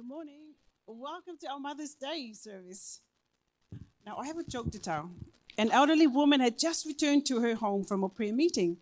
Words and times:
Good 0.00 0.08
morning. 0.08 0.54
Welcome 0.86 1.36
to 1.42 1.48
our 1.48 1.60
Mother's 1.60 1.92
Day 1.92 2.32
service. 2.32 3.00
Now, 4.06 4.16
I 4.16 4.28
have 4.28 4.38
a 4.38 4.42
joke 4.42 4.72
to 4.72 4.78
tell. 4.78 5.10
An 5.58 5.70
elderly 5.70 6.06
woman 6.06 6.40
had 6.40 6.58
just 6.58 6.86
returned 6.86 7.26
to 7.26 7.40
her 7.40 7.54
home 7.54 7.84
from 7.84 8.02
a 8.02 8.08
prayer 8.08 8.32
meeting 8.32 8.78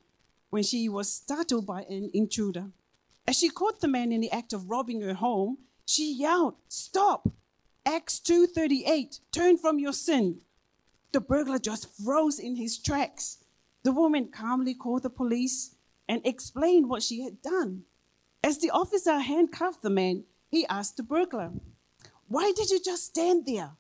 when 0.50 0.62
she 0.62 0.88
was 0.88 1.12
startled 1.12 1.66
by 1.66 1.82
an 1.82 2.12
intruder. 2.14 2.70
As 3.26 3.36
she 3.36 3.48
caught 3.48 3.80
the 3.80 3.88
man 3.88 4.12
in 4.12 4.20
the 4.20 4.30
act 4.30 4.52
of 4.52 4.70
robbing 4.70 5.00
her 5.00 5.14
home, 5.14 5.58
she 5.84 6.12
yelled, 6.12 6.54
"Stop! 6.68 7.32
Acts 7.84 8.20
2:38, 8.20 9.18
turn 9.32 9.58
from 9.58 9.80
your 9.80 9.94
sin." 9.94 10.42
The 11.10 11.20
burglar 11.20 11.58
just 11.58 11.88
froze 12.00 12.38
in 12.38 12.54
his 12.54 12.78
tracks. 12.78 13.38
The 13.82 13.90
woman 13.90 14.28
calmly 14.28 14.72
called 14.72 15.02
the 15.02 15.10
police 15.10 15.74
and 16.08 16.24
explained 16.24 16.88
what 16.88 17.02
she 17.02 17.22
had 17.22 17.42
done. 17.42 17.86
As 18.44 18.58
the 18.58 18.70
officer 18.70 19.18
handcuffed 19.18 19.82
the 19.82 19.90
man, 19.90 20.24
he 20.50 20.66
asked 20.66 20.96
the 20.96 21.02
burglar, 21.02 21.50
Why 22.28 22.52
did 22.54 22.70
you 22.70 22.80
just 22.82 23.06
stand 23.06 23.46
there? 23.46 23.72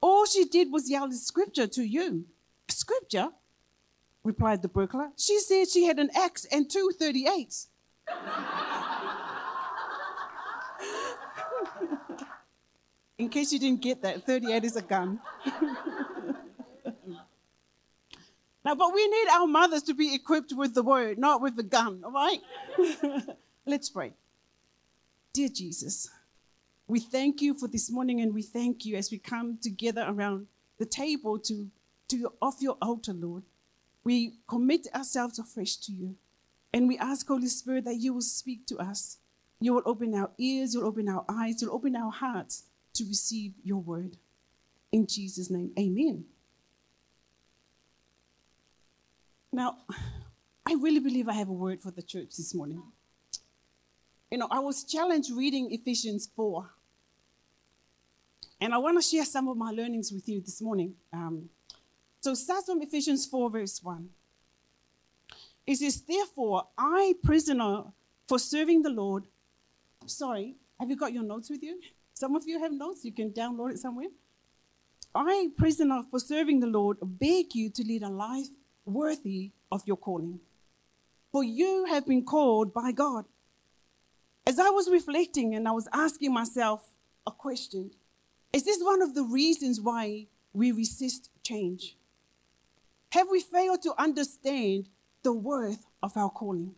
All 0.00 0.24
she 0.24 0.44
did 0.44 0.72
was 0.72 0.90
yell 0.90 1.10
scripture 1.12 1.66
to 1.66 1.82
you. 1.82 2.26
Scripture? 2.68 3.30
replied 4.22 4.62
the 4.62 4.68
burglar. 4.68 5.10
She 5.16 5.38
said 5.40 5.68
she 5.68 5.84
had 5.84 5.98
an 5.98 6.10
axe 6.14 6.44
and 6.50 6.68
two 6.70 6.90
38s. 7.00 7.66
In 13.18 13.28
case 13.28 13.52
you 13.52 13.58
didn't 13.58 13.82
get 13.82 14.00
that, 14.02 14.24
38 14.24 14.64
is 14.64 14.76
a 14.76 14.82
gun. 14.82 15.20
now, 18.64 18.74
but 18.74 18.94
we 18.94 19.06
need 19.06 19.28
our 19.32 19.46
mothers 19.46 19.82
to 19.84 19.94
be 19.94 20.14
equipped 20.14 20.54
with 20.54 20.74
the 20.74 20.82
word, 20.82 21.18
not 21.18 21.42
with 21.42 21.56
the 21.56 21.62
gun, 21.62 22.00
all 22.02 22.12
right? 22.12 22.40
Let's 23.66 23.90
pray. 23.90 24.14
Dear 25.32 25.48
Jesus, 25.48 26.10
we 26.88 26.98
thank 26.98 27.40
you 27.40 27.54
for 27.54 27.68
this 27.68 27.88
morning 27.88 28.20
and 28.20 28.34
we 28.34 28.42
thank 28.42 28.84
you 28.84 28.96
as 28.96 29.12
we 29.12 29.18
come 29.18 29.58
together 29.62 30.04
around 30.08 30.48
the 30.78 30.86
table 30.86 31.38
to, 31.38 31.70
to 32.08 32.32
off 32.42 32.56
your 32.60 32.76
altar, 32.82 33.12
Lord. 33.12 33.44
We 34.02 34.34
commit 34.48 34.88
ourselves 34.92 35.38
afresh 35.38 35.76
to 35.76 35.92
you. 35.92 36.16
And 36.72 36.88
we 36.88 36.98
ask, 36.98 37.28
Holy 37.28 37.46
Spirit, 37.46 37.84
that 37.84 37.96
you 37.96 38.12
will 38.12 38.22
speak 38.22 38.66
to 38.66 38.78
us. 38.78 39.18
You 39.60 39.74
will 39.74 39.82
open 39.86 40.14
our 40.16 40.30
ears, 40.38 40.74
you'll 40.74 40.86
open 40.86 41.08
our 41.08 41.24
eyes, 41.28 41.62
you'll 41.62 41.74
open 41.74 41.94
our 41.94 42.10
hearts 42.10 42.64
to 42.94 43.04
receive 43.04 43.52
your 43.62 43.78
word. 43.78 44.16
In 44.90 45.06
Jesus' 45.06 45.50
name, 45.50 45.70
amen. 45.78 46.24
Now, 49.52 49.76
I 50.66 50.74
really 50.74 51.00
believe 51.00 51.28
I 51.28 51.34
have 51.34 51.48
a 51.48 51.52
word 51.52 51.80
for 51.80 51.92
the 51.92 52.02
church 52.02 52.36
this 52.36 52.52
morning. 52.52 52.82
You 54.30 54.38
know, 54.38 54.46
I 54.48 54.60
was 54.60 54.84
challenged 54.84 55.32
reading 55.32 55.72
Ephesians 55.72 56.28
4. 56.36 56.70
And 58.60 58.72
I 58.72 58.78
want 58.78 58.96
to 58.96 59.02
share 59.02 59.24
some 59.24 59.48
of 59.48 59.56
my 59.56 59.70
learnings 59.70 60.12
with 60.12 60.28
you 60.28 60.40
this 60.40 60.62
morning. 60.62 60.94
Um, 61.12 61.48
so 62.20 62.32
it 62.32 62.36
starts 62.36 62.66
from 62.66 62.80
Ephesians 62.80 63.26
4, 63.26 63.50
verse 63.50 63.82
1. 63.82 64.08
It 65.66 65.76
says, 65.76 66.02
Therefore, 66.02 66.68
I, 66.78 67.14
prisoner 67.24 67.84
for 68.28 68.38
serving 68.38 68.82
the 68.82 68.90
Lord, 68.90 69.24
sorry, 70.06 70.54
have 70.78 70.88
you 70.88 70.96
got 70.96 71.12
your 71.12 71.24
notes 71.24 71.50
with 71.50 71.62
you? 71.62 71.80
Some 72.14 72.36
of 72.36 72.46
you 72.46 72.60
have 72.60 72.72
notes, 72.72 73.04
you 73.04 73.12
can 73.12 73.30
download 73.30 73.72
it 73.72 73.78
somewhere. 73.78 74.08
I, 75.12 75.48
prisoner 75.56 76.02
for 76.08 76.20
serving 76.20 76.60
the 76.60 76.68
Lord, 76.68 76.98
beg 77.02 77.54
you 77.54 77.68
to 77.70 77.82
lead 77.82 78.02
a 78.02 78.08
life 78.08 78.46
worthy 78.84 79.50
of 79.72 79.82
your 79.86 79.96
calling. 79.96 80.38
For 81.32 81.42
you 81.42 81.86
have 81.86 82.06
been 82.06 82.24
called 82.24 82.72
by 82.72 82.92
God. 82.92 83.24
As 84.50 84.58
I 84.58 84.68
was 84.70 84.90
reflecting 84.90 85.54
and 85.54 85.68
I 85.68 85.70
was 85.70 85.86
asking 85.92 86.34
myself 86.34 86.84
a 87.24 87.30
question, 87.30 87.92
is 88.52 88.64
this 88.64 88.82
one 88.82 89.00
of 89.00 89.14
the 89.14 89.22
reasons 89.22 89.80
why 89.80 90.26
we 90.52 90.72
resist 90.72 91.30
change? 91.44 91.96
Have 93.10 93.28
we 93.30 93.42
failed 93.42 93.80
to 93.82 93.94
understand 93.96 94.88
the 95.22 95.32
worth 95.32 95.86
of 96.02 96.16
our 96.16 96.30
calling? 96.30 96.74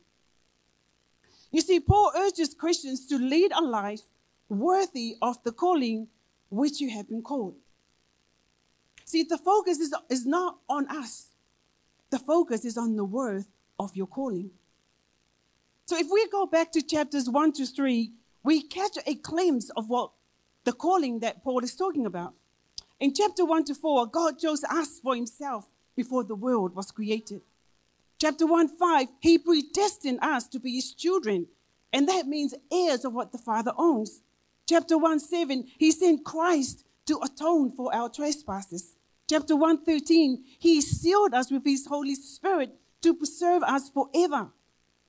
You 1.51 1.63
see, 1.63 1.81
Paul 1.81 2.13
urges 2.15 2.53
Christians 2.53 3.07
to 3.07 3.17
lead 3.17 3.53
a 3.53 3.63
life 3.63 4.03
worthy 4.51 5.17
of 5.23 5.43
the 5.43 5.53
calling 5.53 6.09
which 6.51 6.79
you 6.79 6.91
have 6.91 7.09
been 7.09 7.23
called. 7.23 7.55
See, 9.07 9.23
the 9.23 9.39
focus 9.39 9.79
is, 9.79 9.95
is 10.11 10.27
not 10.27 10.59
on 10.69 10.89
us, 10.91 11.29
the 12.11 12.19
focus 12.19 12.67
is 12.67 12.77
on 12.77 12.97
the 12.97 13.05
worth 13.05 13.49
of 13.79 13.97
your 13.97 14.09
calling. 14.09 14.51
So 15.87 15.97
if 15.99 16.07
we 16.11 16.29
go 16.29 16.47
back 16.47 16.73
to 16.73 16.83
chapters 16.83 17.29
1 17.29 17.53
to 17.55 17.67
3, 17.67 18.13
we 18.43 18.63
catch 18.63 18.99
a 19.07 19.15
glimpse 19.15 19.71
of 19.71 19.89
what 19.89 20.11
the 20.65 20.73
calling 20.73 21.21
that 21.21 21.43
Paul 21.43 21.65
is 21.65 21.77
talking 21.77 22.07
about. 22.07 22.35
In 23.01 23.13
chapter 23.13 23.45
1 23.45 23.65
to 23.65 23.75
4, 23.75 24.07
God 24.07 24.39
chose 24.39 24.63
us 24.65 25.01
for 25.03 25.17
himself 25.17 25.67
before 25.97 26.25
the 26.25 26.37
world 26.37 26.75
was 26.75 26.91
created. 26.91 27.43
Chapter 28.21 28.47
1 28.47 28.69
5, 28.79 29.09
he 29.21 29.39
predestined 29.39 30.21
us 30.23 30.47
to 30.49 30.61
be 30.61 30.77
his 30.77 30.95
children, 30.95 31.49
and 31.93 32.09
that 32.09 32.27
means 32.29 32.55
heirs 32.73 33.05
of 33.05 33.13
what 33.13 33.33
the 33.33 33.39
Father 33.39 33.73
owns. 33.77 34.23
Chapter 34.69 34.97
1 34.97 35.19
7, 35.19 35.67
he 35.79 35.91
sent 35.91 36.25
Christ 36.25 36.85
to 37.07 37.19
atone 37.25 37.71
for 37.71 37.93
our 37.93 38.09
trespasses. 38.09 38.95
Chapter 39.29 39.57
113, 39.57 40.45
he 40.59 40.81
sealed 40.81 41.35
us 41.35 41.51
with 41.51 41.65
his 41.65 41.87
Holy 41.87 42.15
Spirit 42.15 42.73
to 43.01 43.15
preserve 43.15 43.65
us 43.65 43.89
forever. 43.89 44.53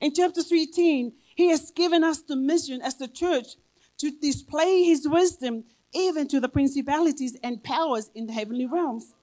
In 0.04 0.12
chapter 0.12 0.42
13, 0.42 1.14
he 1.34 1.48
has 1.48 1.70
given 1.70 2.04
us 2.04 2.20
the 2.20 2.36
mission 2.36 2.82
as 2.82 2.96
the 2.96 3.08
church 3.08 3.56
to 3.96 4.10
display 4.10 4.82
his 4.82 5.08
wisdom 5.08 5.64
even 5.94 6.28
to 6.28 6.40
the 6.40 6.48
principalities 6.50 7.38
and 7.42 7.64
powers 7.64 8.10
in 8.14 8.26
the 8.26 8.34
heavenly 8.34 8.66
realms. 8.66 9.14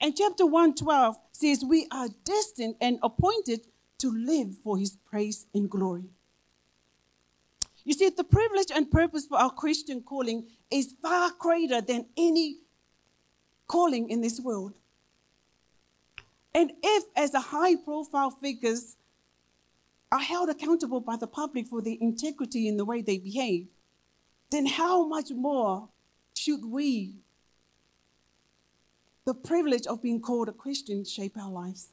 And 0.00 0.16
chapter 0.16 0.44
112 0.44 1.16
says 1.30 1.64
we 1.64 1.86
are 1.92 2.08
destined 2.24 2.74
and 2.80 2.98
appointed 3.00 3.60
to 3.98 4.10
live 4.10 4.56
for 4.64 4.76
his 4.76 4.96
praise 5.08 5.46
and 5.54 5.70
glory. 5.70 6.10
You 7.84 7.94
see, 7.94 8.08
the 8.08 8.24
privilege 8.24 8.72
and 8.74 8.90
purpose 8.90 9.24
for 9.24 9.38
our 9.38 9.50
Christian 9.50 10.02
calling 10.02 10.48
is 10.68 10.96
far 11.00 11.30
greater 11.38 11.80
than 11.80 12.06
any 12.16 12.56
calling 13.68 14.10
in 14.10 14.20
this 14.20 14.40
world. 14.40 14.74
And 16.52 16.72
if, 16.82 17.04
as 17.14 17.34
a 17.34 17.40
high 17.40 17.76
profile 17.76 18.30
figures, 18.32 18.96
are 20.10 20.20
held 20.20 20.48
accountable 20.48 21.00
by 21.00 21.16
the 21.16 21.26
public 21.26 21.66
for 21.66 21.82
their 21.82 21.96
integrity 22.00 22.66
in 22.66 22.76
the 22.76 22.84
way 22.84 23.02
they 23.02 23.18
behave, 23.18 23.68
then 24.50 24.66
how 24.66 25.06
much 25.06 25.30
more 25.30 25.88
should 26.34 26.64
we, 26.64 27.14
the 29.26 29.34
privilege 29.34 29.86
of 29.86 30.02
being 30.02 30.20
called 30.20 30.48
a 30.48 30.52
Christian, 30.52 31.04
shape 31.04 31.36
our 31.36 31.50
lives? 31.50 31.88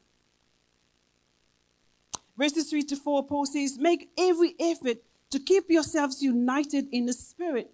Verses 2.38 2.70
3 2.70 2.82
to 2.84 2.96
4, 2.96 3.26
Paul 3.26 3.46
says, 3.46 3.78
Make 3.78 4.10
every 4.18 4.54
effort 4.60 4.98
to 5.30 5.38
keep 5.38 5.70
yourselves 5.70 6.22
united 6.22 6.86
in 6.92 7.06
the 7.06 7.12
Spirit, 7.12 7.70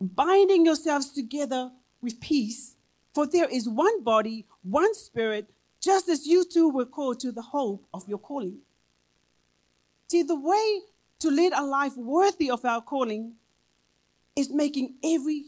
binding 0.00 0.64
yourselves 0.66 1.10
together 1.10 1.70
with 2.00 2.20
peace. 2.20 2.76
For 3.14 3.26
there 3.26 3.48
is 3.48 3.68
one 3.68 4.02
body, 4.02 4.46
one 4.62 4.94
Spirit, 4.94 5.50
just 5.80 6.08
as 6.08 6.26
you 6.26 6.44
two 6.44 6.70
were 6.70 6.86
called 6.86 7.20
to 7.20 7.32
the 7.32 7.42
hope 7.42 7.86
of 7.92 8.08
your 8.08 8.18
calling. 8.18 8.58
See, 10.12 10.22
the 10.22 10.38
way 10.38 10.80
to 11.20 11.30
lead 11.30 11.54
a 11.54 11.64
life 11.64 11.96
worthy 11.96 12.50
of 12.50 12.66
our 12.66 12.82
calling 12.82 13.36
is 14.36 14.52
making 14.52 14.96
every 15.02 15.44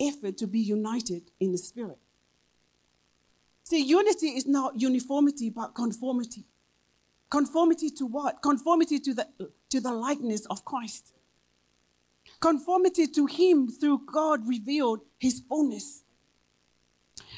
effort 0.00 0.36
to 0.38 0.48
be 0.48 0.58
united 0.58 1.30
in 1.38 1.52
the 1.52 1.58
Spirit. 1.58 1.98
See, 3.62 3.80
unity 3.80 4.30
is 4.30 4.48
not 4.48 4.80
uniformity, 4.80 5.48
but 5.48 5.76
conformity. 5.76 6.44
Conformity 7.30 7.88
to 7.90 8.06
what? 8.06 8.42
Conformity 8.42 8.98
to 8.98 9.14
the, 9.14 9.28
to 9.68 9.80
the 9.80 9.92
likeness 9.92 10.44
of 10.46 10.64
Christ. 10.64 11.12
Conformity 12.40 13.06
to 13.06 13.26
Him 13.26 13.68
through 13.68 14.00
God 14.12 14.40
revealed 14.48 15.02
His 15.20 15.40
fullness. 15.48 16.02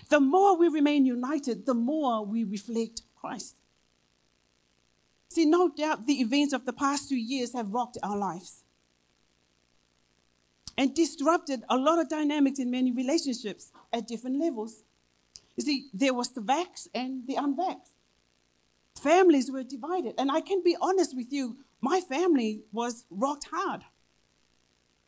The 0.08 0.20
more 0.20 0.56
we 0.56 0.68
remain 0.68 1.04
united, 1.04 1.66
the 1.66 1.74
more 1.74 2.24
we 2.24 2.44
reflect 2.44 3.02
Christ. 3.14 3.61
See, 5.32 5.46
no 5.46 5.70
doubt 5.70 6.06
the 6.06 6.20
events 6.20 6.52
of 6.52 6.66
the 6.66 6.74
past 6.74 7.08
two 7.08 7.16
years 7.16 7.54
have 7.54 7.72
rocked 7.72 7.96
our 8.02 8.18
lives 8.18 8.64
and 10.76 10.94
disrupted 10.94 11.62
a 11.70 11.76
lot 11.78 11.98
of 11.98 12.10
dynamics 12.10 12.58
in 12.58 12.70
many 12.70 12.92
relationships 12.92 13.72
at 13.94 14.06
different 14.06 14.38
levels. 14.38 14.82
You 15.56 15.64
see, 15.64 15.88
there 15.94 16.12
was 16.12 16.32
the 16.32 16.42
vax 16.42 16.86
and 16.94 17.26
the 17.26 17.36
unvax. 17.36 17.78
Families 19.00 19.50
were 19.50 19.62
divided. 19.62 20.16
And 20.18 20.30
I 20.30 20.42
can 20.42 20.62
be 20.62 20.76
honest 20.78 21.16
with 21.16 21.32
you, 21.32 21.56
my 21.80 22.00
family 22.00 22.64
was 22.70 23.06
rocked 23.10 23.48
hard. 23.50 23.84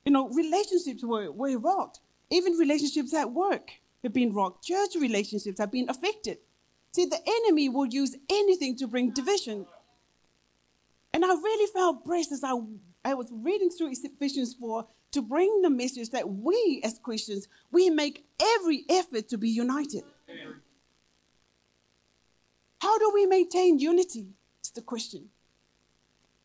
You 0.07 0.13
know, 0.13 0.31
relationships 0.31 1.05
were, 1.05 1.31
were 1.33 1.59
rocked. 1.59 2.01
Even 2.31 2.55
relationships 2.55 3.13
at 3.13 3.31
work 3.31 3.73
have 4.03 4.15
been 4.15 4.33
rocked. 4.33 4.65
Church 4.65 4.97
relationships 4.99 5.61
have 5.61 5.71
been 5.71 5.91
affected. 5.91 6.39
See, 6.93 7.05
the 7.05 7.21
enemy 7.27 7.69
will 7.69 7.87
use 7.87 8.17
anything 8.31 8.75
to 8.77 8.87
bring 8.87 9.11
division. 9.11 9.67
And 11.15 11.25
I 11.25 11.29
really 11.29 11.73
felt 11.73 12.05
blessed 12.05 12.33
as 12.33 12.43
I, 12.43 12.55
I 13.05 13.15
was 13.15 13.29
reading 13.31 13.71
through 13.71 13.93
Ephesians 13.93 14.55
4 14.55 14.85
to 15.13 15.23
bring 15.23 15.63
the 15.63 15.71
message 15.71 16.11
that 16.11 16.29
we 16.29 16.81
as 16.83 16.99
Christians, 16.99 17.47
we 17.71 17.89
make 17.89 18.25
every 18.59 18.85
effort 18.91 19.29
to 19.29 19.39
be 19.39 19.49
united. 19.49 20.03
How 22.81 22.99
do 22.99 23.13
we 23.15 23.27
maintain 23.27 23.79
unity? 23.79 24.27
Is 24.61 24.71
the 24.71 24.83
question. 24.83 25.29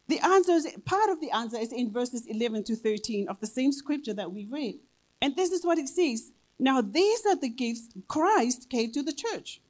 The 0.07 0.19
answer 0.19 0.51
is 0.51 0.67
part 0.85 1.09
of 1.09 1.19
the 1.19 1.31
answer 1.31 1.57
is 1.57 1.73
in 1.73 1.91
verses 1.91 2.27
11 2.27 2.65
to 2.65 2.75
13 2.75 3.27
of 3.27 3.39
the 3.39 3.47
same 3.47 3.71
scripture 3.71 4.13
that 4.13 4.31
we 4.31 4.45
read. 4.45 4.79
And 5.19 5.35
this 5.35 5.51
is 5.51 5.65
what 5.65 5.79
it 5.79 5.89
says. 5.89 6.31
Now, 6.59 6.81
these 6.81 7.25
are 7.25 7.35
the 7.35 7.49
gifts 7.49 7.89
Christ 8.07 8.69
gave 8.69 8.91
to 8.91 9.01
the 9.01 9.13
church 9.13 9.61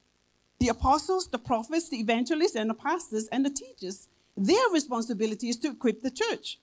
the 0.59 0.67
apostles, 0.67 1.29
the 1.29 1.39
prophets, 1.39 1.87
the 1.87 2.01
evangelists, 2.01 2.55
and 2.55 2.69
the 2.69 2.73
pastors 2.73 3.29
and 3.31 3.45
the 3.45 3.49
teachers. 3.49 4.09
Their 4.37 4.69
responsibility 4.71 5.49
is 5.49 5.57
to 5.57 5.71
equip 5.71 6.01
the 6.01 6.11
church, 6.11 6.59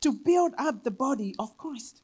to 0.00 0.12
build 0.12 0.52
up 0.58 0.84
the 0.84 0.90
body 0.90 1.34
of 1.38 1.56
Christ. 1.58 2.02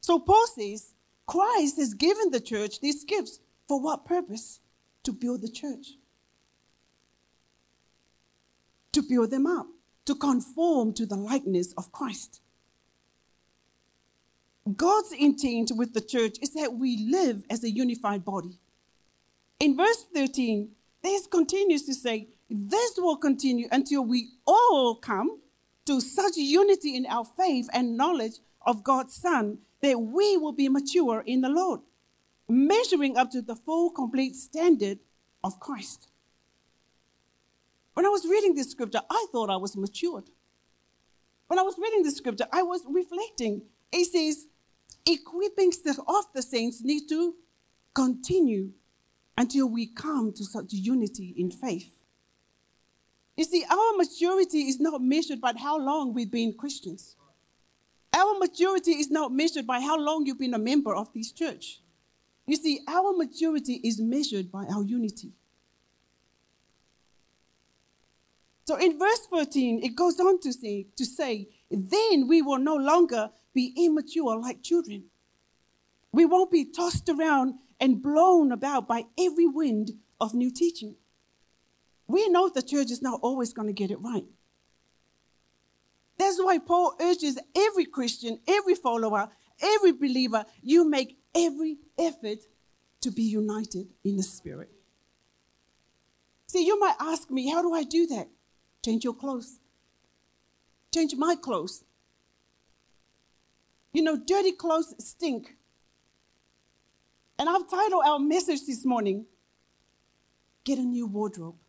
So 0.00 0.18
Paul 0.18 0.46
says, 0.46 0.94
Christ 1.26 1.76
has 1.78 1.94
given 1.94 2.30
the 2.30 2.40
church 2.40 2.80
these 2.80 3.04
gifts. 3.04 3.40
For 3.68 3.80
what 3.80 4.04
purpose? 4.04 4.60
To 5.04 5.12
build 5.12 5.42
the 5.42 5.48
church, 5.48 5.96
to 8.92 9.02
build 9.02 9.30
them 9.30 9.46
up, 9.46 9.66
to 10.04 10.14
conform 10.14 10.92
to 10.94 11.06
the 11.06 11.16
likeness 11.16 11.72
of 11.76 11.90
Christ. 11.90 12.40
God's 14.76 15.12
intent 15.12 15.72
with 15.74 15.92
the 15.92 16.00
church 16.00 16.36
is 16.40 16.54
that 16.54 16.74
we 16.74 17.08
live 17.10 17.42
as 17.50 17.64
a 17.64 17.70
unified 17.70 18.24
body. 18.24 18.58
In 19.58 19.76
verse 19.76 20.04
13, 20.14 20.68
this 21.02 21.26
continues 21.26 21.84
to 21.86 21.94
say, 21.94 22.28
This 22.54 22.98
will 22.98 23.16
continue 23.16 23.66
until 23.72 24.04
we 24.04 24.28
all 24.46 24.94
come 24.94 25.40
to 25.86 26.00
such 26.00 26.36
unity 26.36 26.94
in 26.94 27.06
our 27.06 27.24
faith 27.24 27.68
and 27.72 27.96
knowledge 27.96 28.34
of 28.66 28.84
God's 28.84 29.14
Son 29.14 29.58
that 29.80 29.98
we 29.98 30.36
will 30.36 30.52
be 30.52 30.68
mature 30.68 31.22
in 31.26 31.40
the 31.40 31.48
Lord, 31.48 31.80
measuring 32.48 33.16
up 33.16 33.30
to 33.30 33.40
the 33.40 33.56
full, 33.56 33.90
complete 33.90 34.36
standard 34.36 34.98
of 35.42 35.58
Christ. 35.60 36.08
When 37.94 38.04
I 38.04 38.10
was 38.10 38.26
reading 38.26 38.54
this 38.54 38.70
scripture, 38.70 39.00
I 39.10 39.26
thought 39.32 39.50
I 39.50 39.56
was 39.56 39.76
matured. 39.76 40.28
When 41.48 41.58
I 41.58 41.62
was 41.62 41.76
reading 41.78 42.02
this 42.02 42.16
scripture, 42.16 42.46
I 42.52 42.62
was 42.62 42.82
reflecting. 42.86 43.62
It 43.90 44.06
says, 44.06 44.46
equipping 45.06 45.72
of 46.06 46.24
the 46.34 46.42
saints 46.42 46.82
need 46.82 47.08
to 47.08 47.34
continue 47.94 48.72
until 49.36 49.68
we 49.68 49.86
come 49.86 50.32
to 50.34 50.44
such 50.44 50.72
unity 50.72 51.34
in 51.36 51.50
faith. 51.50 52.01
You 53.42 53.48
see, 53.48 53.64
our 53.68 53.96
maturity 53.96 54.68
is 54.68 54.78
not 54.78 55.02
measured 55.02 55.40
by 55.40 55.52
how 55.58 55.76
long 55.76 56.14
we've 56.14 56.30
been 56.30 56.54
Christians. 56.56 57.16
Our 58.14 58.38
maturity 58.38 58.92
is 58.92 59.10
not 59.10 59.32
measured 59.32 59.66
by 59.66 59.80
how 59.80 59.98
long 59.98 60.24
you've 60.24 60.38
been 60.38 60.54
a 60.54 60.60
member 60.60 60.94
of 60.94 61.12
this 61.12 61.32
church. 61.32 61.80
You 62.46 62.54
see, 62.54 62.82
our 62.86 63.12
maturity 63.16 63.80
is 63.82 64.00
measured 64.00 64.52
by 64.52 64.66
our 64.66 64.84
unity. 64.84 65.32
So 68.64 68.76
in 68.76 68.96
verse 68.96 69.26
14, 69.28 69.82
it 69.82 69.96
goes 69.96 70.20
on 70.20 70.38
to 70.42 70.52
say, 70.52 70.86
to 70.94 71.04
say, 71.04 71.48
then 71.68 72.28
we 72.28 72.42
will 72.42 72.58
no 72.58 72.76
longer 72.76 73.28
be 73.52 73.74
immature 73.76 74.36
like 74.36 74.62
children. 74.62 75.06
We 76.12 76.26
won't 76.26 76.52
be 76.52 76.66
tossed 76.66 77.08
around 77.08 77.54
and 77.80 78.00
blown 78.00 78.52
about 78.52 78.86
by 78.86 79.06
every 79.18 79.48
wind 79.48 79.90
of 80.20 80.32
new 80.32 80.52
teaching. 80.52 80.94
We 82.12 82.28
know 82.28 82.50
the 82.50 82.60
church 82.60 82.90
is 82.90 83.00
not 83.00 83.20
always 83.22 83.54
going 83.54 83.68
to 83.68 83.72
get 83.72 83.90
it 83.90 83.98
right. 84.02 84.26
That's 86.18 86.38
why 86.38 86.58
Paul 86.58 86.94
urges 87.00 87.38
every 87.56 87.86
Christian, 87.86 88.38
every 88.46 88.74
follower, 88.74 89.30
every 89.62 89.92
believer, 89.92 90.44
you 90.60 90.86
make 90.86 91.16
every 91.34 91.78
effort 91.98 92.40
to 93.00 93.10
be 93.10 93.22
united 93.22 93.86
in 94.04 94.18
the 94.18 94.22
Spirit. 94.22 94.70
See, 96.48 96.66
you 96.66 96.78
might 96.78 96.96
ask 97.00 97.30
me, 97.30 97.50
how 97.50 97.62
do 97.62 97.72
I 97.72 97.82
do 97.82 98.06
that? 98.08 98.28
Change 98.84 99.04
your 99.04 99.14
clothes. 99.14 99.58
Change 100.92 101.14
my 101.16 101.34
clothes. 101.34 101.82
You 103.94 104.02
know, 104.02 104.18
dirty 104.18 104.52
clothes 104.52 104.94
stink. 104.98 105.56
And 107.38 107.48
I've 107.48 107.70
titled 107.70 108.02
our 108.04 108.18
message 108.18 108.66
this 108.66 108.84
morning, 108.84 109.24
Get 110.64 110.78
a 110.78 110.82
New 110.82 111.06
Wardrobe. 111.06 111.61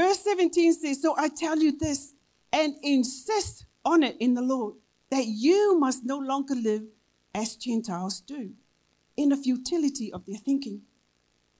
Verse 0.00 0.20
17 0.20 0.72
says, 0.72 1.02
So 1.02 1.14
I 1.18 1.28
tell 1.28 1.58
you 1.58 1.76
this 1.78 2.14
and 2.54 2.74
insist 2.82 3.66
on 3.84 4.02
it 4.02 4.16
in 4.18 4.32
the 4.32 4.40
Lord, 4.40 4.76
that 5.10 5.26
you 5.26 5.78
must 5.78 6.06
no 6.06 6.16
longer 6.16 6.54
live 6.54 6.84
as 7.34 7.54
Gentiles 7.54 8.22
do, 8.22 8.48
in 9.18 9.28
the 9.28 9.36
futility 9.36 10.10
of 10.10 10.24
their 10.24 10.38
thinking. 10.38 10.80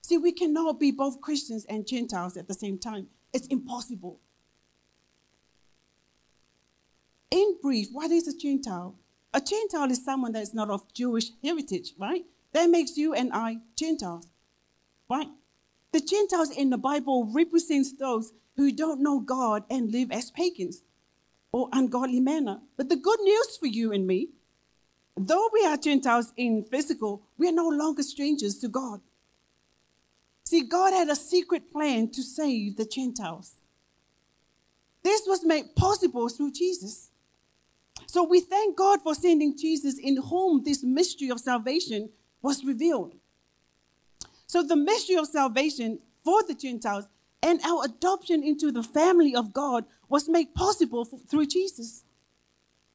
See, 0.01 0.17
we 0.17 0.31
cannot 0.31 0.79
be 0.79 0.89
both 0.89 1.21
Christians 1.21 1.65
and 1.69 1.85
Gentiles 1.85 2.35
at 2.35 2.47
the 2.47 2.55
same 2.55 2.79
time. 2.79 3.09
It's 3.31 3.45
impossible. 3.45 4.19
In 7.29 7.57
brief, 7.61 7.89
what 7.91 8.09
is 8.09 8.27
a 8.27 8.35
Gentile? 8.35 8.95
A 9.35 9.39
Gentile 9.39 9.91
is 9.91 10.03
someone 10.03 10.31
that 10.31 10.41
is 10.41 10.55
not 10.55 10.71
of 10.71 10.91
Jewish 10.95 11.29
heritage, 11.43 11.93
right? 11.99 12.23
That 12.53 12.71
makes 12.71 12.97
you 12.97 13.13
and 13.13 13.31
I 13.33 13.59
Gentiles, 13.75 14.25
right? 15.07 15.27
The 15.91 16.01
Gentiles 16.01 16.51
in 16.51 16.69
the 16.69 16.77
Bible 16.77 17.29
represents 17.33 17.93
those 17.93 18.31
who 18.55 18.71
don't 18.71 19.01
know 19.01 19.19
God 19.19 19.63
and 19.69 19.91
live 19.91 20.11
as 20.11 20.31
pagans 20.31 20.83
or 21.51 21.69
ungodly 21.73 22.19
manner. 22.19 22.59
But 22.77 22.89
the 22.89 22.95
good 22.95 23.19
news 23.21 23.57
for 23.57 23.67
you 23.67 23.91
and 23.91 24.07
me, 24.07 24.29
though 25.17 25.49
we 25.51 25.65
are 25.65 25.77
Gentiles 25.77 26.31
in 26.37 26.63
physical, 26.63 27.23
we 27.37 27.49
are 27.49 27.53
no 27.53 27.67
longer 27.67 28.03
strangers 28.03 28.57
to 28.59 28.69
God. 28.69 29.01
See, 30.45 30.61
God 30.61 30.93
had 30.93 31.09
a 31.09 31.15
secret 31.15 31.71
plan 31.71 32.09
to 32.09 32.23
save 32.23 32.77
the 32.77 32.85
Gentiles. 32.85 33.55
This 35.03 35.23
was 35.27 35.43
made 35.43 35.75
possible 35.75 36.29
through 36.29 36.51
Jesus. 36.51 37.09
So 38.05 38.23
we 38.23 38.41
thank 38.41 38.77
God 38.77 39.01
for 39.01 39.15
sending 39.15 39.57
Jesus, 39.57 39.97
in 39.97 40.21
whom 40.21 40.63
this 40.63 40.83
mystery 40.83 41.29
of 41.29 41.39
salvation 41.39 42.09
was 42.41 42.63
revealed. 42.63 43.15
So 44.51 44.61
the 44.61 44.75
mystery 44.75 45.15
of 45.15 45.27
salvation 45.27 45.99
for 46.25 46.43
the 46.43 46.53
Gentiles 46.53 47.07
and 47.41 47.61
our 47.61 47.85
adoption 47.85 48.43
into 48.43 48.69
the 48.69 48.83
family 48.83 49.33
of 49.33 49.53
God 49.53 49.85
was 50.09 50.27
made 50.27 50.53
possible 50.53 51.05
through 51.05 51.45
Jesus. 51.45 52.03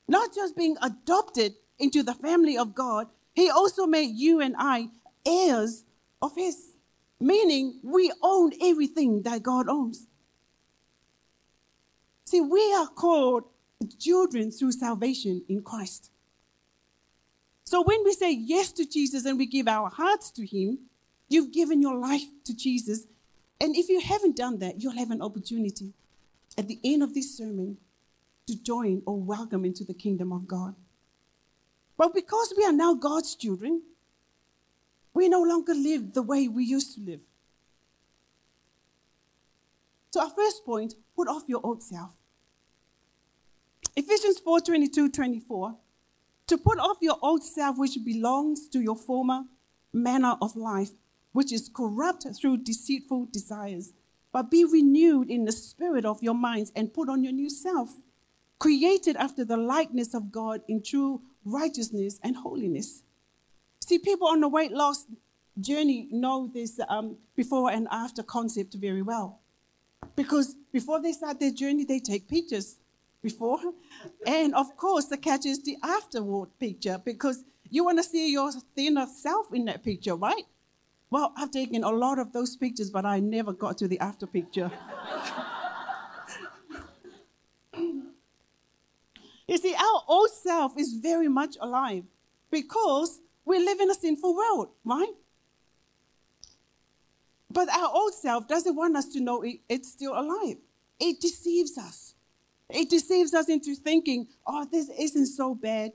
Not 0.07 0.35
just 0.35 0.55
being 0.55 0.77
adopted 0.83 1.55
into 1.79 2.03
the 2.03 2.13
family 2.13 2.59
of 2.59 2.75
God, 2.75 3.07
He 3.33 3.49
also 3.49 3.87
made 3.87 4.11
you 4.15 4.43
and 4.43 4.55
I 4.59 4.89
heirs 5.25 5.85
of 6.21 6.37
His 6.37 6.75
meaning 7.19 7.81
we 7.83 8.13
own 8.23 8.53
everything 8.61 9.23
that 9.23 9.43
God 9.43 9.67
owns. 9.67 10.07
See, 12.27 12.43
we 12.43 12.75
are 12.75 12.89
called 12.89 13.45
children 13.99 14.51
through 14.51 14.73
salvation 14.73 15.43
in 15.49 15.63
Christ. 15.63 16.11
So 17.65 17.83
when 17.83 18.05
we 18.05 18.13
say 18.13 18.33
yes 18.33 18.73
to 18.73 18.85
Jesus 18.85 19.25
and 19.25 19.39
we 19.39 19.47
give 19.47 19.69
our 19.69 19.89
hearts 19.89 20.31
to 20.33 20.45
Him, 20.45 20.81
you've 21.29 21.53
given 21.53 21.83
your 21.83 21.97
life 21.97 22.25
to 22.45 22.57
Jesus. 22.57 23.07
And 23.61 23.75
if 23.75 23.89
you 23.89 24.01
haven't 24.01 24.37
done 24.37 24.59
that, 24.59 24.81
you'll 24.81 24.93
have 24.93 25.11
an 25.11 25.23
opportunity 25.23 25.93
at 26.59 26.69
the 26.69 26.79
end 26.85 27.03
of 27.03 27.15
this 27.15 27.37
sermon 27.37 27.79
to 28.47 28.57
join 28.63 29.03
or 29.07 29.21
welcome 29.21 29.65
into 29.65 29.85
the 29.85 29.95
kingdom 29.95 30.33
of 30.33 30.47
God. 30.47 30.75
But 31.97 32.15
because 32.15 32.53
we 32.57 32.65
are 32.65 32.73
now 32.73 32.95
God's 32.95 33.35
children, 33.35 33.83
we 35.15 35.29
no 35.29 35.43
longer 35.43 35.75
live 35.75 36.13
the 36.13 36.23
way 36.23 36.47
we 36.47 36.65
used 36.65 36.95
to 36.95 37.01
live. 37.01 37.21
So 40.11 40.21
our 40.21 40.31
first 40.31 40.65
point, 40.65 40.95
put 41.15 41.29
off 41.29 41.45
your 41.47 41.61
old 41.65 41.83
self. 41.83 42.11
Ephesians 43.97 44.39
4 44.39 44.61
22 44.61 45.11
24. 45.11 45.77
To 46.49 46.59
put 46.59 46.79
off 46.79 46.99
your 47.01 47.17
old 47.23 47.43
self, 47.43 47.77
which 47.79 47.99
belongs 48.05 48.69
to 48.69 48.81
your 48.81 48.95
former 48.95 49.45
manner 49.93 50.37
of 50.41 50.55
life, 50.55 50.91
which 51.37 51.53
is 51.53 51.69
corrupt 51.69 52.25
through 52.35 52.57
deceitful 52.57 53.27
desires, 53.31 53.93
but 54.33 54.51
be 54.51 54.65
renewed 54.65 55.29
in 55.29 55.45
the 55.45 55.53
spirit 55.53 56.07
of 56.07 56.23
your 56.23 56.33
minds 56.33 56.73
and 56.75 56.95
put 56.95 57.11
on 57.11 57.23
your 57.23 57.33
new 57.35 57.51
self, 57.51 57.91
created 58.59 59.17
after 59.17 59.45
the 59.45 59.59
likeness 59.59 60.15
of 60.15 60.33
God 60.33 60.63
in 60.67 60.83
true 60.83 61.21
righteousness 61.45 62.19
and 62.23 62.37
holiness. 62.37 63.03
See, 63.81 63.99
people 63.99 64.29
on 64.29 64.41
the 64.41 64.49
weight 64.49 64.73
loss 64.73 65.05
journey 65.61 66.09
know 66.11 66.51
this 66.55 66.81
um, 66.89 67.19
before 67.37 67.71
and 67.71 67.87
after 67.91 68.23
concept 68.23 68.73
very 68.73 69.03
well. 69.03 69.41
Because 70.17 70.57
before 70.73 71.03
they 71.03 71.13
start 71.13 71.39
their 71.39 71.51
journey, 71.53 71.85
they 71.85 72.01
take 72.01 72.29
pictures 72.29 72.79
before. 73.23 73.61
And 74.27 74.55
of 74.55 74.75
course, 74.79 75.05
the 75.05 75.19
catch 75.19 75.45
is 75.45 75.63
the 75.63 75.77
afterward 75.83 76.49
picture 76.59 76.99
because 77.05 77.45
you 77.69 77.85
want 77.85 77.99
to 77.99 78.05
see 78.05 78.33
your 78.33 78.51
thinner 78.75 79.07
self 79.07 79.53
in 79.53 79.67
that 79.67 79.85
picture, 79.85 80.15
right? 80.15 80.45
Well, 81.11 81.33
I've 81.37 81.51
taken 81.51 81.85
a 81.85 81.91
lot 81.91 82.19
of 82.19 82.33
those 82.33 82.57
pictures, 82.57 82.91
but 82.91 83.05
I 83.05 83.21
never 83.21 83.53
got 83.53 83.79
to 83.79 83.89
the 83.89 84.01
after 84.01 84.27
picture. 84.27 84.71
You 89.49 89.59
see, 89.59 89.75
our 89.75 90.03
old 90.09 90.31
self 90.31 90.77
is 90.77 90.95
very 90.95 91.29
much 91.29 91.57
alive 91.61 92.05
because 92.51 93.21
we 93.45 93.59
live 93.59 93.81
in 93.81 93.91
a 93.91 93.95
sinful 93.95 94.35
world, 94.35 94.71
right? 94.85 95.13
But 97.51 97.69
our 97.69 97.89
old 97.95 98.13
self 98.15 98.49
doesn't 98.49 98.75
want 98.75 98.97
us 98.97 99.07
to 99.13 99.21
know 99.21 99.43
it, 99.43 99.61
it's 99.69 99.93
still 99.93 100.19
alive. 100.19 100.57
It 100.99 101.21
deceives 101.21 101.79
us. 101.79 102.15
It 102.69 102.91
deceives 102.91 103.35
us 103.35 103.49
into 103.49 103.77
thinking, 103.77 104.27
oh, 104.47 104.67
this 104.71 104.91
isn't 104.99 105.27
so 105.27 105.55
bad. 105.55 105.93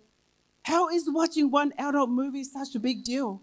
How 0.63 0.88
is 0.89 1.03
watching 1.08 1.51
one 1.51 1.74
adult 1.77 2.10
movie 2.10 2.46
such 2.46 2.75
a 2.75 2.80
big 2.80 3.03
deal? 3.03 3.41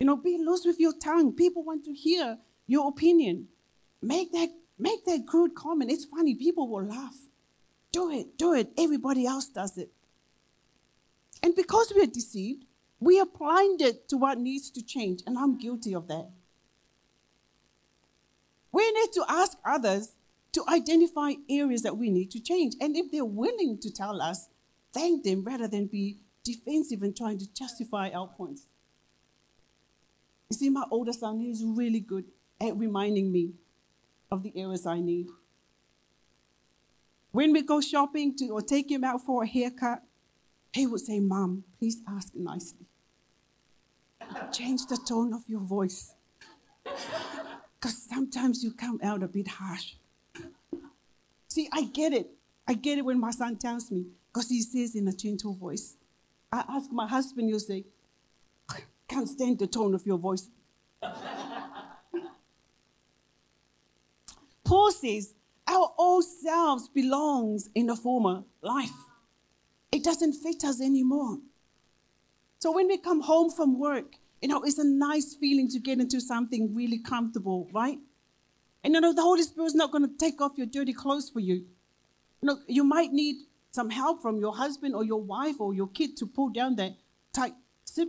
You 0.00 0.06
know, 0.06 0.16
be 0.16 0.38
loose 0.38 0.64
with 0.64 0.78
your 0.78 0.92
tongue. 0.92 1.32
People 1.32 1.64
want 1.64 1.84
to 1.84 1.92
hear 1.92 2.38
your 2.66 2.88
opinion. 2.88 3.48
Make 4.00 4.32
that, 4.32 4.48
make 4.78 5.04
that 5.06 5.26
crude 5.26 5.54
comment. 5.54 5.90
It's 5.90 6.04
funny. 6.04 6.34
People 6.34 6.68
will 6.68 6.84
laugh. 6.84 7.16
Do 7.90 8.10
it, 8.10 8.38
do 8.38 8.54
it. 8.54 8.70
Everybody 8.78 9.26
else 9.26 9.48
does 9.48 9.76
it. 9.76 9.90
And 11.42 11.54
because 11.56 11.92
we 11.94 12.02
are 12.02 12.06
deceived, 12.06 12.64
we 13.00 13.18
are 13.18 13.26
blinded 13.26 14.08
to 14.08 14.16
what 14.16 14.38
needs 14.38 14.70
to 14.72 14.82
change. 14.82 15.22
And 15.26 15.38
I'm 15.38 15.58
guilty 15.58 15.94
of 15.94 16.06
that. 16.08 16.28
We 18.70 18.90
need 18.92 19.12
to 19.14 19.24
ask 19.28 19.58
others 19.64 20.14
to 20.52 20.64
identify 20.68 21.32
areas 21.48 21.82
that 21.82 21.96
we 21.96 22.10
need 22.10 22.30
to 22.32 22.40
change. 22.40 22.74
And 22.80 22.96
if 22.96 23.10
they're 23.10 23.24
willing 23.24 23.78
to 23.80 23.92
tell 23.92 24.20
us, 24.20 24.48
thank 24.92 25.24
them 25.24 25.42
rather 25.44 25.66
than 25.66 25.86
be 25.86 26.18
defensive 26.44 27.02
and 27.02 27.16
trying 27.16 27.38
to 27.38 27.52
justify 27.52 28.10
our 28.10 28.28
points. 28.28 28.67
You 30.50 30.56
see, 30.56 30.70
my 30.70 30.84
older 30.90 31.12
son, 31.12 31.40
he's 31.40 31.62
really 31.62 32.00
good 32.00 32.24
at 32.60 32.76
reminding 32.76 33.30
me 33.30 33.52
of 34.30 34.42
the 34.42 34.52
areas 34.56 34.86
I 34.86 35.00
need. 35.00 35.28
When 37.32 37.52
we 37.52 37.62
go 37.62 37.80
shopping 37.80 38.34
to, 38.38 38.48
or 38.48 38.62
take 38.62 38.90
him 38.90 39.04
out 39.04 39.20
for 39.20 39.42
a 39.42 39.46
haircut, 39.46 40.02
he 40.72 40.86
would 40.86 41.00
say, 41.00 41.20
Mom, 41.20 41.64
please 41.78 42.00
ask 42.08 42.34
nicely. 42.34 42.86
Change 44.52 44.86
the 44.86 44.96
tone 44.96 45.34
of 45.34 45.42
your 45.48 45.60
voice. 45.60 46.14
Because 46.82 48.02
sometimes 48.08 48.64
you 48.64 48.72
come 48.72 48.98
out 49.02 49.22
a 49.22 49.28
bit 49.28 49.48
harsh. 49.48 49.94
See, 51.48 51.68
I 51.72 51.84
get 51.84 52.12
it. 52.12 52.30
I 52.66 52.74
get 52.74 52.98
it 52.98 53.04
when 53.04 53.20
my 53.20 53.30
son 53.30 53.56
tells 53.56 53.90
me, 53.90 54.06
because 54.32 54.48
he 54.48 54.62
says 54.62 54.94
in 54.94 55.08
a 55.08 55.12
gentle 55.12 55.54
voice. 55.54 55.96
I 56.50 56.64
ask 56.68 56.90
my 56.90 57.06
husband, 57.06 57.48
he'll 57.48 57.60
say, 57.60 57.84
can't 59.08 59.28
stand 59.28 59.58
the 59.58 59.66
tone 59.66 59.94
of 59.94 60.06
your 60.06 60.18
voice. 60.18 60.48
Paul 64.64 64.92
says, 64.92 65.34
our 65.66 65.92
old 65.98 66.24
selves 66.24 66.88
belongs 66.88 67.68
in 67.74 67.86
the 67.86 67.96
former 67.96 68.44
life. 68.62 68.92
It 69.92 70.04
doesn't 70.04 70.34
fit 70.34 70.64
us 70.64 70.80
anymore. 70.80 71.38
So 72.58 72.72
when 72.72 72.88
we 72.88 72.98
come 72.98 73.20
home 73.20 73.50
from 73.50 73.78
work, 73.78 74.16
you 74.42 74.48
know, 74.48 74.62
it's 74.62 74.78
a 74.78 74.84
nice 74.84 75.34
feeling 75.34 75.68
to 75.70 75.78
get 75.78 76.00
into 76.00 76.20
something 76.20 76.74
really 76.74 76.98
comfortable, 76.98 77.68
right? 77.72 77.98
And 78.84 78.94
you 78.94 79.00
know, 79.00 79.12
the 79.12 79.22
Holy 79.22 79.42
Spirit's 79.42 79.74
not 79.74 79.90
going 79.90 80.08
to 80.08 80.16
take 80.18 80.40
off 80.40 80.52
your 80.56 80.66
dirty 80.66 80.92
clothes 80.92 81.30
for 81.30 81.40
you. 81.40 81.64
You 82.40 82.46
know, 82.46 82.58
you 82.66 82.84
might 82.84 83.12
need 83.12 83.36
some 83.70 83.90
help 83.90 84.22
from 84.22 84.38
your 84.38 84.54
husband 84.54 84.94
or 84.94 85.04
your 85.04 85.20
wife 85.20 85.60
or 85.60 85.74
your 85.74 85.88
kid 85.88 86.16
to 86.18 86.26
pull 86.26 86.50
down 86.50 86.76
that 86.76 86.92
tight 87.32 87.54
zip. 87.88 88.08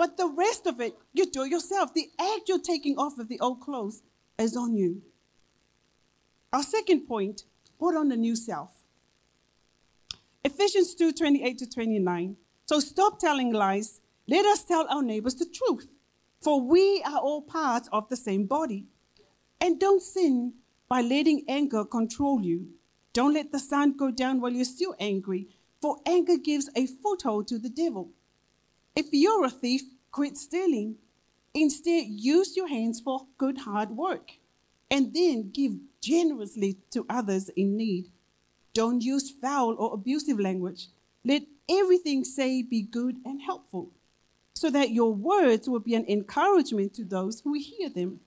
But 0.00 0.16
the 0.16 0.28
rest 0.28 0.66
of 0.66 0.80
it, 0.80 0.94
you 1.12 1.30
do 1.30 1.44
yourself. 1.44 1.92
The 1.92 2.08
act 2.18 2.48
you're 2.48 2.58
taking 2.58 2.96
off 2.96 3.18
of 3.18 3.28
the 3.28 3.38
old 3.38 3.60
clothes 3.60 4.00
is 4.38 4.56
on 4.56 4.74
you. 4.74 5.02
Our 6.54 6.62
second 6.62 7.06
point, 7.06 7.44
put 7.78 7.94
on 7.94 8.08
the 8.08 8.16
new 8.16 8.34
self. 8.34 8.70
Ephesians 10.42 10.94
2 10.94 11.12
28 11.12 11.58
to 11.58 11.68
29. 11.68 12.36
So 12.64 12.80
stop 12.80 13.18
telling 13.18 13.52
lies. 13.52 14.00
Let 14.26 14.46
us 14.46 14.64
tell 14.64 14.86
our 14.88 15.02
neighbors 15.02 15.34
the 15.34 15.44
truth, 15.44 15.86
for 16.40 16.62
we 16.62 17.02
are 17.02 17.18
all 17.18 17.42
parts 17.42 17.90
of 17.92 18.08
the 18.08 18.16
same 18.16 18.46
body. 18.46 18.86
And 19.60 19.78
don't 19.78 20.00
sin 20.00 20.54
by 20.88 21.02
letting 21.02 21.44
anger 21.46 21.84
control 21.84 22.40
you. 22.40 22.68
Don't 23.12 23.34
let 23.34 23.52
the 23.52 23.58
sun 23.58 23.98
go 23.98 24.10
down 24.10 24.40
while 24.40 24.54
you're 24.54 24.64
still 24.64 24.94
angry, 24.98 25.48
for 25.82 25.98
anger 26.06 26.38
gives 26.38 26.70
a 26.74 26.86
foothold 26.86 27.48
to 27.48 27.58
the 27.58 27.68
devil. 27.68 28.14
If 28.96 29.06
you're 29.12 29.44
a 29.44 29.50
thief, 29.50 29.82
quit 30.10 30.36
stealing. 30.36 30.96
Instead, 31.54 32.06
use 32.08 32.56
your 32.56 32.68
hands 32.68 33.00
for 33.00 33.26
good 33.38 33.58
hard 33.58 33.90
work, 33.90 34.32
and 34.90 35.14
then 35.14 35.50
give 35.50 35.72
generously 36.00 36.76
to 36.90 37.06
others 37.08 37.48
in 37.50 37.76
need. 37.76 38.08
Don't 38.72 39.02
use 39.02 39.30
foul 39.30 39.74
or 39.78 39.94
abusive 39.94 40.38
language. 40.38 40.86
Let 41.24 41.42
everything 41.68 42.24
say 42.24 42.62
be 42.62 42.82
good 42.82 43.16
and 43.24 43.42
helpful, 43.42 43.90
so 44.54 44.70
that 44.70 44.90
your 44.90 45.12
words 45.12 45.68
will 45.68 45.80
be 45.80 45.94
an 45.94 46.06
encouragement 46.08 46.94
to 46.94 47.04
those 47.04 47.40
who 47.40 47.54
hear 47.54 47.88
them. 47.88 48.20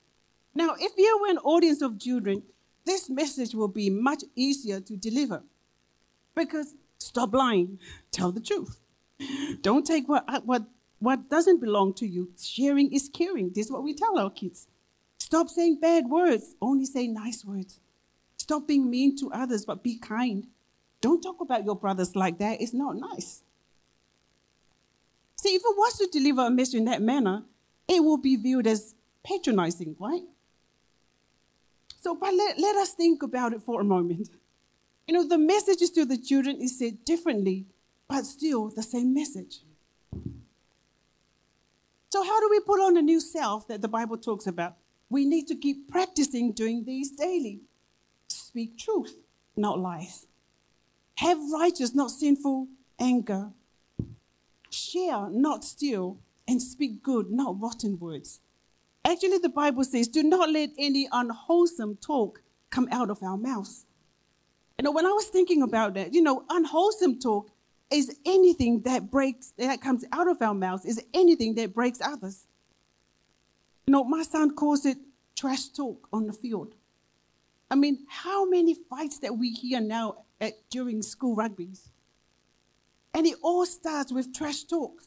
Now, 0.54 0.76
if 0.80 0.92
you 0.98 1.20
were 1.22 1.32
an 1.32 1.40
audience 1.40 1.82
of 1.82 2.00
children, 2.00 2.44
this 2.86 3.10
message 3.10 3.56
will 3.56 3.70
be 3.70 3.90
much 3.90 4.24
easier 4.36 4.80
to 4.82 4.96
deliver. 4.96 5.44
Because 6.36 6.76
stop 6.98 7.34
lying, 7.34 7.80
tell 8.12 8.32
the 8.32 8.42
truth. 8.42 8.80
Don't 9.62 9.86
take 9.86 10.08
what, 10.08 10.26
uh, 10.28 10.42
what, 10.42 10.64
what 11.00 11.30
doesn't 11.30 11.60
belong 11.60 11.94
to 11.96 12.08
you. 12.08 12.32
Sharing 12.40 12.92
is 12.94 13.10
caring. 13.14 13.52
This 13.54 13.68
is 13.68 13.72
what 13.72 13.84
we 13.84 13.94
tell 13.94 14.18
our 14.18 14.30
kids. 14.30 14.68
Stop 15.18 15.50
saying 15.50 15.80
bad 15.80 16.06
words, 16.08 16.56
only 16.62 16.86
say 16.86 17.08
nice 17.08 17.44
words. 17.46 17.80
Stop 18.38 18.68
being 18.68 18.90
mean 18.90 19.18
to 19.18 19.32
others, 19.32 19.66
but 19.66 19.84
be 19.84 19.98
kind. 19.98 20.48
Don't 21.02 21.22
talk 21.22 21.42
about 21.42 21.66
your 21.66 21.76
brothers 21.76 22.16
like 22.16 22.40
that. 22.40 22.62
It's 22.62 22.74
not 22.74 22.96
nice. 22.96 23.44
See, 25.38 25.56
if 25.56 25.62
it 25.62 25.78
was 25.78 25.98
to 25.98 26.08
deliver 26.12 26.46
a 26.46 26.50
message 26.50 26.76
in 26.76 26.86
that 26.86 27.02
manner, 27.02 27.44
it 27.88 28.04
will 28.04 28.18
be 28.18 28.36
viewed 28.36 28.68
as 28.68 28.96
patronizing, 29.24 29.96
right? 30.00 30.24
So, 32.02 32.16
but 32.16 32.34
let, 32.34 32.60
let 32.60 32.76
us 32.76 32.94
think 32.94 33.24
about 33.24 33.54
it 33.54 33.62
for 33.62 33.82
a 33.82 33.84
moment. 33.84 34.30
You 35.08 35.14
know, 35.14 35.28
the 35.28 35.38
messages 35.38 35.90
to 35.92 36.06
the 36.06 36.18
children 36.18 36.62
is 36.62 36.80
said 36.80 37.04
differently, 37.06 37.66
but 38.14 38.26
still 38.28 38.70
the 38.70 38.84
same 38.84 39.12
message. 39.12 39.62
So, 42.12 42.24
how 42.24 42.40
do 42.40 42.48
we 42.52 42.60
put 42.60 42.80
on 42.80 42.96
a 42.96 43.02
new 43.02 43.20
self 43.20 43.68
that 43.70 43.82
the 43.82 43.88
Bible 43.88 44.18
talks 44.18 44.46
about? 44.46 44.76
We 45.10 45.26
need 45.26 45.48
to 45.48 45.56
keep 45.56 45.90
practicing 45.90 46.52
doing 46.52 46.86
these 46.86 47.10
daily. 47.10 47.62
Speak 48.28 48.78
truth, 48.78 49.16
not 49.58 49.80
lies. 49.80 50.28
Have 51.16 51.40
righteous, 51.52 51.96
not 51.96 52.12
sinful 52.12 52.68
anger. 53.00 53.50
Share, 54.70 55.28
not 55.32 55.64
steal. 55.64 56.20
And 56.48 56.62
speak 56.62 57.02
good, 57.02 57.32
not 57.32 57.60
rotten 57.60 57.98
words. 57.98 58.42
Actually, 59.06 59.40
the 59.40 59.50
Bible 59.50 59.84
says, 59.86 60.08
do 60.08 60.22
not 60.22 60.52
let 60.52 60.70
any 60.78 61.08
unwholesome 61.12 61.96
talk 61.96 62.42
come 62.70 62.88
out 62.92 63.10
of 63.10 63.24
our 63.24 63.38
mouths. 63.38 63.86
You 64.78 64.84
know, 64.84 64.92
when 64.92 65.06
I 65.06 65.12
was 65.12 65.28
thinking 65.28 65.64
about 65.64 65.94
that, 65.94 66.14
you 66.14 66.22
know, 66.22 66.44
unwholesome 66.50 67.20
talk 67.20 67.50
is 67.92 68.20
anything 68.26 68.82
that 68.82 69.12
breaks, 69.12 69.54
that 69.58 69.82
comes 69.82 70.04
out 70.12 70.28
of 70.28 70.42
our 70.42 70.54
mouths, 70.54 70.86
is 70.86 71.04
anything 71.14 71.56
that 71.56 71.74
breaks 71.74 72.02
others. 72.02 72.48
You 73.86 73.92
know, 73.92 74.04
my 74.04 74.24
son 74.24 74.56
calls 74.56 74.86
it 74.86 74.98
trash 75.36 75.68
talk 75.68 76.08
on 76.12 76.26
the 76.26 76.34
field. 76.34 76.76
I 77.70 77.76
mean, 77.76 78.06
how 78.08 78.46
many 78.46 78.76
fights 78.76 79.20
that 79.20 79.38
we 79.38 79.52
hear 79.52 79.80
now 79.80 80.26
at, 80.40 80.54
during 80.70 81.02
school 81.02 81.36
rugbies? 81.36 81.90
And 83.14 83.28
it 83.28 83.36
all 83.42 83.66
starts 83.66 84.12
with 84.12 84.34
trash 84.34 84.64
talk. 84.64 85.04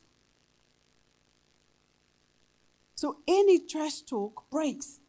So 2.95 3.19
any 3.29 3.59
trash 3.59 4.03
talk 4.03 4.49
breaks. 4.51 5.01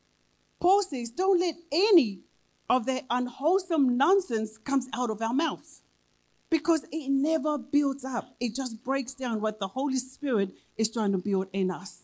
Paul 0.59 0.81
says, 0.81 1.09
don't 1.09 1.39
let 1.39 1.55
any 1.71 2.21
of 2.69 2.85
that 2.87 3.05
unwholesome 3.09 3.97
nonsense 3.97 4.57
comes 4.57 4.87
out 4.93 5.09
of 5.09 5.21
our 5.21 5.33
mouths 5.33 5.83
because 6.49 6.85
it 6.91 7.09
never 7.09 7.57
builds 7.57 8.05
up. 8.05 8.35
It 8.39 8.55
just 8.55 8.83
breaks 8.83 9.13
down 9.13 9.41
what 9.41 9.59
the 9.59 9.67
Holy 9.67 9.97
Spirit 9.97 10.51
is 10.77 10.91
trying 10.91 11.11
to 11.11 11.17
build 11.17 11.47
in 11.53 11.71
us. 11.71 12.03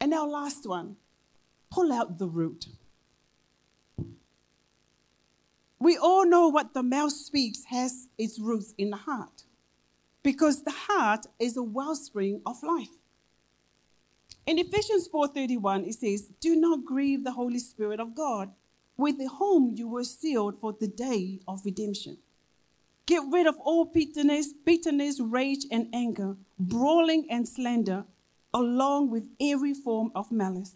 And 0.00 0.12
our 0.14 0.28
last 0.28 0.68
one, 0.68 0.96
pull 1.70 1.92
out 1.92 2.18
the 2.18 2.28
root. 2.28 2.66
We 5.78 5.96
all 5.98 6.24
know 6.26 6.48
what 6.48 6.74
the 6.74 6.82
mouth 6.82 7.12
speaks 7.12 7.64
has 7.64 8.08
its 8.16 8.38
roots 8.38 8.74
in 8.78 8.90
the 8.90 8.96
heart 8.96 9.44
because 10.22 10.62
the 10.62 10.72
heart 10.72 11.26
is 11.38 11.56
a 11.56 11.62
wellspring 11.62 12.40
of 12.46 12.62
life. 12.62 13.02
In 14.46 14.58
Ephesians 14.58 15.08
4:31 15.08 15.84
it 15.84 15.94
says, 15.94 16.30
"Do 16.40 16.56
not 16.56 16.84
grieve 16.84 17.24
the 17.24 17.32
Holy 17.32 17.58
Spirit 17.58 18.00
of 18.00 18.14
God, 18.14 18.54
with 18.96 19.20
whom 19.38 19.74
you 19.76 19.88
were 19.88 20.04
sealed 20.04 20.58
for 20.58 20.72
the 20.72 20.88
day 20.88 21.40
of 21.46 21.64
redemption." 21.64 22.18
Get 23.06 23.22
rid 23.30 23.46
of 23.46 23.56
all 23.60 23.84
bitterness, 23.84 24.52
bitterness, 24.64 25.20
rage 25.20 25.64
and 25.70 25.88
anger, 25.94 26.36
brawling 26.58 27.26
and 27.30 27.46
slander, 27.48 28.04
along 28.52 29.10
with 29.10 29.28
every 29.40 29.74
form 29.74 30.10
of 30.14 30.32
malice. 30.32 30.74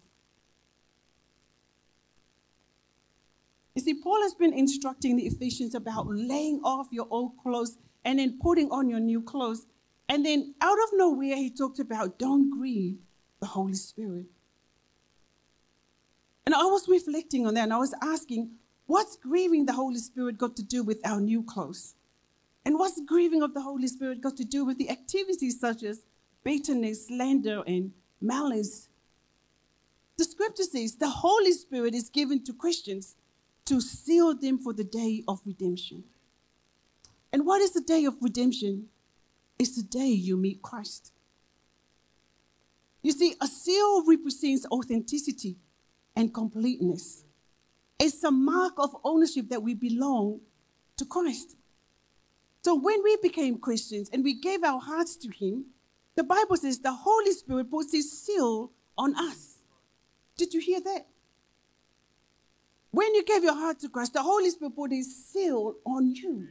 You 3.75 3.81
see, 3.81 3.93
Paul 3.95 4.21
has 4.21 4.33
been 4.33 4.53
instructing 4.53 5.17
the 5.17 5.25
Ephesians 5.27 5.75
about 5.75 6.07
laying 6.07 6.61
off 6.63 6.87
your 6.91 7.07
old 7.09 7.33
clothes 7.41 7.77
and 8.05 8.19
then 8.19 8.39
putting 8.41 8.69
on 8.71 8.89
your 8.89 8.99
new 8.99 9.21
clothes. 9.21 9.65
And 10.07 10.25
then 10.25 10.55
out 10.61 10.77
of 10.83 10.89
nowhere, 10.93 11.35
he 11.35 11.49
talked 11.49 11.79
about 11.79 12.19
don't 12.19 12.49
grieve 12.49 12.97
the 13.39 13.45
Holy 13.47 13.73
Spirit. 13.73 14.25
And 16.45 16.55
I 16.55 16.63
was 16.63 16.87
reflecting 16.87 17.45
on 17.45 17.53
that 17.53 17.63
and 17.63 17.73
I 17.73 17.77
was 17.77 17.93
asking, 18.01 18.51
what's 18.87 19.15
grieving 19.15 19.65
the 19.65 19.73
Holy 19.73 19.99
Spirit 19.99 20.37
got 20.37 20.55
to 20.57 20.63
do 20.63 20.83
with 20.83 20.99
our 21.05 21.21
new 21.21 21.43
clothes? 21.43 21.95
And 22.65 22.77
what's 22.77 23.01
grieving 23.01 23.41
of 23.41 23.53
the 23.53 23.61
Holy 23.61 23.87
Spirit 23.87 24.21
got 24.21 24.37
to 24.37 24.45
do 24.45 24.65
with 24.65 24.77
the 24.77 24.89
activities 24.89 25.59
such 25.59 25.83
as 25.83 26.05
bitterness, 26.43 27.07
slander, 27.07 27.63
and 27.65 27.91
malice? 28.19 28.87
The 30.17 30.25
scripture 30.25 30.63
says 30.63 30.95
the 30.95 31.09
Holy 31.09 31.53
Spirit 31.53 31.95
is 31.95 32.09
given 32.09 32.43
to 32.43 32.53
Christians 32.53 33.15
to 33.65 33.81
seal 33.81 34.35
them 34.35 34.59
for 34.59 34.73
the 34.73 34.83
day 34.83 35.23
of 35.27 35.41
redemption. 35.45 36.03
And 37.33 37.45
what 37.45 37.61
is 37.61 37.71
the 37.71 37.81
day 37.81 38.05
of 38.05 38.15
redemption? 38.21 38.87
It's 39.57 39.75
the 39.75 39.83
day 39.83 40.07
you 40.07 40.37
meet 40.37 40.61
Christ. 40.61 41.11
You 43.01 43.11
see, 43.11 43.35
a 43.41 43.47
seal 43.47 44.05
represents 44.05 44.65
authenticity 44.71 45.55
and 46.15 46.33
completeness. 46.33 47.23
It's 47.99 48.23
a 48.23 48.31
mark 48.31 48.73
of 48.77 48.95
ownership 49.03 49.49
that 49.49 49.63
we 49.63 49.73
belong 49.73 50.41
to 50.97 51.05
Christ. 51.05 51.55
So 52.63 52.75
when 52.75 53.03
we 53.03 53.17
became 53.21 53.57
Christians 53.57 54.09
and 54.13 54.23
we 54.23 54.39
gave 54.39 54.63
our 54.63 54.79
hearts 54.79 55.15
to 55.17 55.29
Him, 55.31 55.65
the 56.15 56.23
Bible 56.23 56.57
says 56.57 56.79
the 56.79 56.93
Holy 56.93 57.31
Spirit 57.31 57.71
puts 57.71 57.91
His 57.91 58.11
seal 58.11 58.71
on 58.97 59.15
us. 59.15 59.57
Did 60.37 60.53
you 60.53 60.59
hear 60.59 60.79
that? 60.81 61.07
When 62.91 63.15
you 63.15 63.23
gave 63.23 63.43
your 63.43 63.55
heart 63.55 63.79
to 63.79 63.89
Christ, 63.89 64.13
the 64.13 64.21
Holy 64.21 64.49
Spirit 64.49 64.75
put 64.75 64.91
His 64.91 65.25
seal 65.25 65.75
on 65.85 66.13
you. 66.13 66.47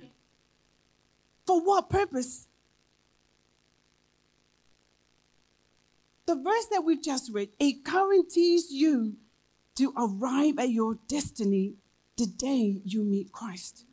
For 1.47 1.61
what 1.61 1.91
purpose? 1.91 2.47
The 6.27 6.37
verse 6.37 6.67
that 6.71 6.83
we 6.85 6.97
just 6.97 7.31
read, 7.33 7.51
it 7.59 7.85
guarantees 7.85 8.71
you 8.71 9.17
to 9.77 9.93
arrive 9.97 10.59
at 10.59 10.71
your 10.71 10.97
destiny 11.09 11.75
the 12.17 12.27
day 12.27 12.81
you 12.85 13.03
meet 13.03 13.33
Christ. 13.33 13.85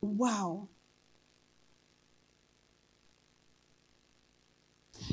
Wow. 0.00 0.68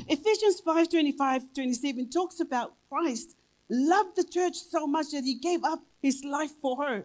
Ephesians 0.08 0.60
5 0.60 0.88
25 0.88 1.54
27 1.54 2.10
talks 2.10 2.40
about 2.40 2.74
Christ 2.88 3.36
loved 3.68 4.16
the 4.16 4.24
church 4.24 4.56
so 4.56 4.86
much 4.86 5.10
that 5.12 5.24
he 5.24 5.34
gave 5.34 5.64
up 5.64 5.80
his 6.00 6.24
life 6.24 6.52
for 6.60 6.82
her 6.84 7.04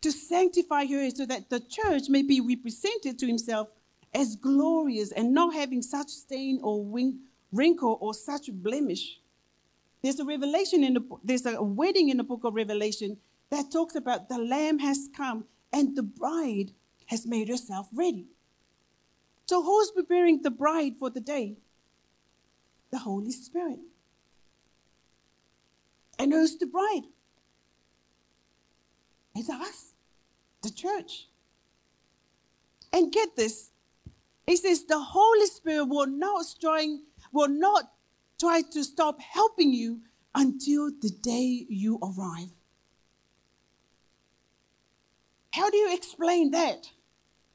to 0.00 0.12
sanctify 0.12 0.86
her 0.86 1.10
so 1.10 1.26
that 1.26 1.50
the 1.50 1.60
church 1.60 2.08
may 2.08 2.22
be 2.22 2.40
represented 2.40 3.18
to 3.18 3.26
himself 3.26 3.68
as 4.14 4.36
glorious 4.36 5.12
and 5.12 5.32
not 5.32 5.54
having 5.54 5.82
such 5.82 6.08
stain 6.08 6.60
or 6.62 6.84
wrinkle 7.52 7.98
or 8.00 8.14
such 8.14 8.50
blemish 8.52 9.18
there's 10.06 10.20
a 10.20 10.24
revelation 10.24 10.84
in 10.84 10.94
the 10.94 11.02
there's 11.24 11.46
a 11.46 11.60
wedding 11.60 12.10
in 12.10 12.16
the 12.16 12.22
book 12.22 12.44
of 12.44 12.54
Revelation 12.54 13.16
that 13.50 13.72
talks 13.72 13.96
about 13.96 14.28
the 14.28 14.38
lamb 14.38 14.78
has 14.78 15.08
come 15.16 15.44
and 15.72 15.96
the 15.96 16.02
bride 16.04 16.70
has 17.06 17.26
made 17.26 17.48
herself 17.48 17.88
ready. 17.92 18.26
So 19.46 19.62
who's 19.62 19.92
preparing 19.92 20.42
the 20.42 20.50
bride 20.50 20.94
for 20.98 21.08
the 21.08 21.20
day? 21.20 21.56
The 22.90 22.98
Holy 22.98 23.32
Spirit. 23.32 23.78
And 26.18 26.32
who's 26.32 26.56
the 26.56 26.66
bride? 26.66 27.04
It's 29.34 29.50
us, 29.50 29.92
the 30.62 30.70
church. 30.70 31.28
And 32.92 33.12
get 33.12 33.36
this. 33.36 33.70
It 34.46 34.58
says 34.58 34.84
the 34.84 34.98
Holy 34.98 35.46
Spirit 35.46 35.84
will 35.86 36.06
not 36.06 36.46
join, 36.60 37.02
will 37.32 37.48
not 37.48 37.92
try 38.40 38.62
to 38.72 38.82
stop 38.82 39.20
helping 39.20 39.72
you 39.72 40.00
until 40.34 40.90
the 41.02 41.10
day 41.10 41.66
you 41.68 41.98
arrive. 42.02 42.50
How 45.52 45.70
do 45.70 45.76
you 45.76 45.94
explain 45.94 46.50
that? 46.52 46.90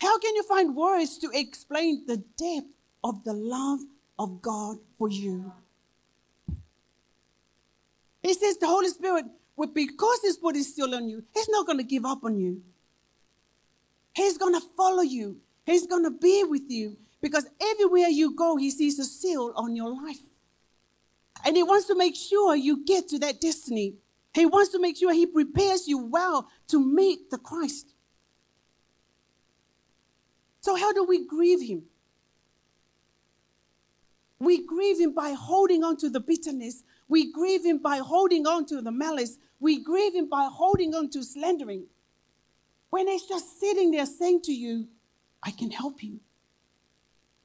How 0.01 0.17
can 0.17 0.35
you 0.35 0.41
find 0.41 0.75
words 0.75 1.19
to 1.19 1.29
explain 1.31 2.07
the 2.07 2.17
depth 2.17 2.73
of 3.03 3.23
the 3.23 3.33
love 3.33 3.81
of 4.17 4.41
God 4.41 4.77
for 4.97 5.07
you? 5.09 5.53
He 8.23 8.33
says 8.33 8.57
the 8.57 8.65
Holy 8.65 8.87
Spirit, 8.87 9.25
because 9.75 10.19
His 10.23 10.37
put 10.37 10.55
is 10.55 10.73
still 10.73 10.95
on 10.95 11.07
you, 11.07 11.23
He's 11.35 11.49
not 11.49 11.67
going 11.67 11.77
to 11.77 11.83
give 11.83 12.03
up 12.03 12.23
on 12.23 12.39
you. 12.39 12.63
He's 14.15 14.39
going 14.39 14.55
to 14.59 14.67
follow 14.75 15.03
you. 15.03 15.37
He's 15.67 15.85
going 15.85 16.03
to 16.03 16.11
be 16.11 16.45
with 16.45 16.67
you 16.67 16.97
because 17.21 17.45
everywhere 17.61 18.07
you 18.07 18.35
go, 18.35 18.57
He 18.57 18.71
sees 18.71 18.97
a 18.97 19.05
seal 19.05 19.53
on 19.55 19.75
your 19.75 19.95
life. 20.03 20.25
And 21.45 21.55
He 21.55 21.61
wants 21.61 21.85
to 21.87 21.95
make 21.95 22.15
sure 22.15 22.55
you 22.55 22.83
get 22.83 23.07
to 23.09 23.19
that 23.19 23.39
destiny. 23.39 23.93
He 24.33 24.47
wants 24.47 24.71
to 24.71 24.79
make 24.79 24.97
sure 24.97 25.13
He 25.13 25.27
prepares 25.27 25.87
you 25.87 25.99
well 25.99 26.49
to 26.69 26.83
meet 26.83 27.29
the 27.29 27.37
Christ. 27.37 27.93
So, 30.61 30.75
how 30.75 30.93
do 30.93 31.03
we 31.03 31.25
grieve 31.25 31.61
Him? 31.61 31.83
We 34.39 34.65
grieve 34.65 34.99
Him 34.99 35.13
by 35.13 35.31
holding 35.31 35.83
on 35.83 35.97
to 35.97 36.09
the 36.09 36.19
bitterness. 36.19 36.83
We 37.07 37.31
grieve 37.31 37.65
Him 37.65 37.79
by 37.79 37.97
holding 37.97 38.47
on 38.47 38.65
to 38.67 38.81
the 38.81 38.91
malice. 38.91 39.37
We 39.59 39.83
grieve 39.83 40.15
Him 40.15 40.29
by 40.29 40.47
holding 40.51 40.95
on 40.95 41.09
to 41.11 41.23
slandering. 41.23 41.85
When 42.91 43.07
He's 43.07 43.23
just 43.23 43.59
sitting 43.59 43.91
there 43.91 44.05
saying 44.05 44.41
to 44.43 44.53
you, 44.53 44.87
I 45.43 45.51
can 45.51 45.71
help 45.71 46.03
you, 46.03 46.19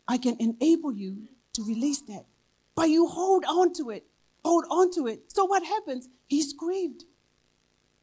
I 0.06 0.18
can 0.18 0.36
enable 0.38 0.92
you 0.92 1.28
to 1.54 1.64
release 1.64 2.02
that. 2.02 2.26
But 2.74 2.90
you 2.90 3.06
hold 3.06 3.44
on 3.46 3.72
to 3.74 3.90
it. 3.90 4.04
Hold 4.44 4.66
on 4.70 4.92
to 4.92 5.06
it. 5.06 5.32
So 5.32 5.46
what 5.46 5.64
happens? 5.64 6.08
He's 6.28 6.52
grieved. 6.52 7.04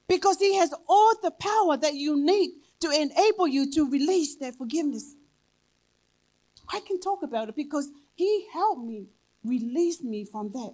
Because 0.08 0.40
he 0.40 0.56
has 0.56 0.74
all 0.90 1.14
the 1.22 1.32
power 1.32 1.78
that 1.78 1.94
you 1.94 2.18
need 2.18 2.52
to 2.84 2.92
enable 2.92 3.48
you 3.48 3.72
to 3.72 3.90
release 3.90 4.36
that 4.36 4.56
forgiveness. 4.56 5.16
I 6.72 6.82
can 6.82 7.00
talk 7.00 7.24
about 7.24 7.50
it 7.50 7.56
because 7.56 7.90
he 8.14 8.48
helped 8.52 8.84
me 8.84 9.08
release 9.44 10.02
me 10.02 10.26
from 10.26 10.52
that. 10.52 10.74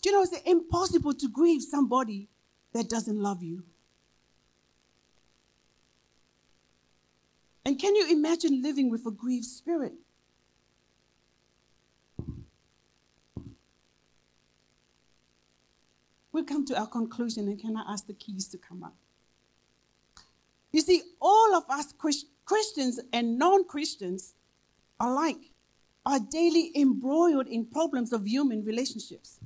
Do 0.00 0.10
you 0.10 0.12
know 0.12 0.22
it's 0.22 0.38
impossible 0.42 1.14
to 1.14 1.28
grieve 1.28 1.62
somebody 1.62 2.28
that 2.74 2.90
doesn't 2.90 3.16
love 3.16 3.42
you? 3.42 3.64
And 7.64 7.78
can 7.78 7.96
you 7.96 8.10
imagine 8.10 8.62
living 8.62 8.90
with 8.90 9.06
a 9.06 9.10
grieved 9.10 9.46
spirit? 9.46 9.94
We'll 16.34 16.42
come 16.42 16.66
to 16.66 16.76
our 16.76 16.88
conclusion, 16.88 17.46
and 17.46 17.60
can 17.60 17.76
I 17.76 17.84
ask 17.92 18.08
the 18.08 18.12
keys 18.12 18.48
to 18.48 18.58
come 18.58 18.82
up? 18.82 18.96
You 20.72 20.80
see, 20.80 21.00
all 21.20 21.54
of 21.54 21.62
us 21.70 21.94
Christians 22.44 22.98
and 23.12 23.38
non 23.38 23.64
Christians 23.68 24.34
alike 24.98 25.52
are 26.04 26.18
daily 26.18 26.72
embroiled 26.74 27.46
in 27.46 27.64
problems 27.64 28.12
of 28.12 28.26
human 28.26 28.64
relationships. 28.64 29.38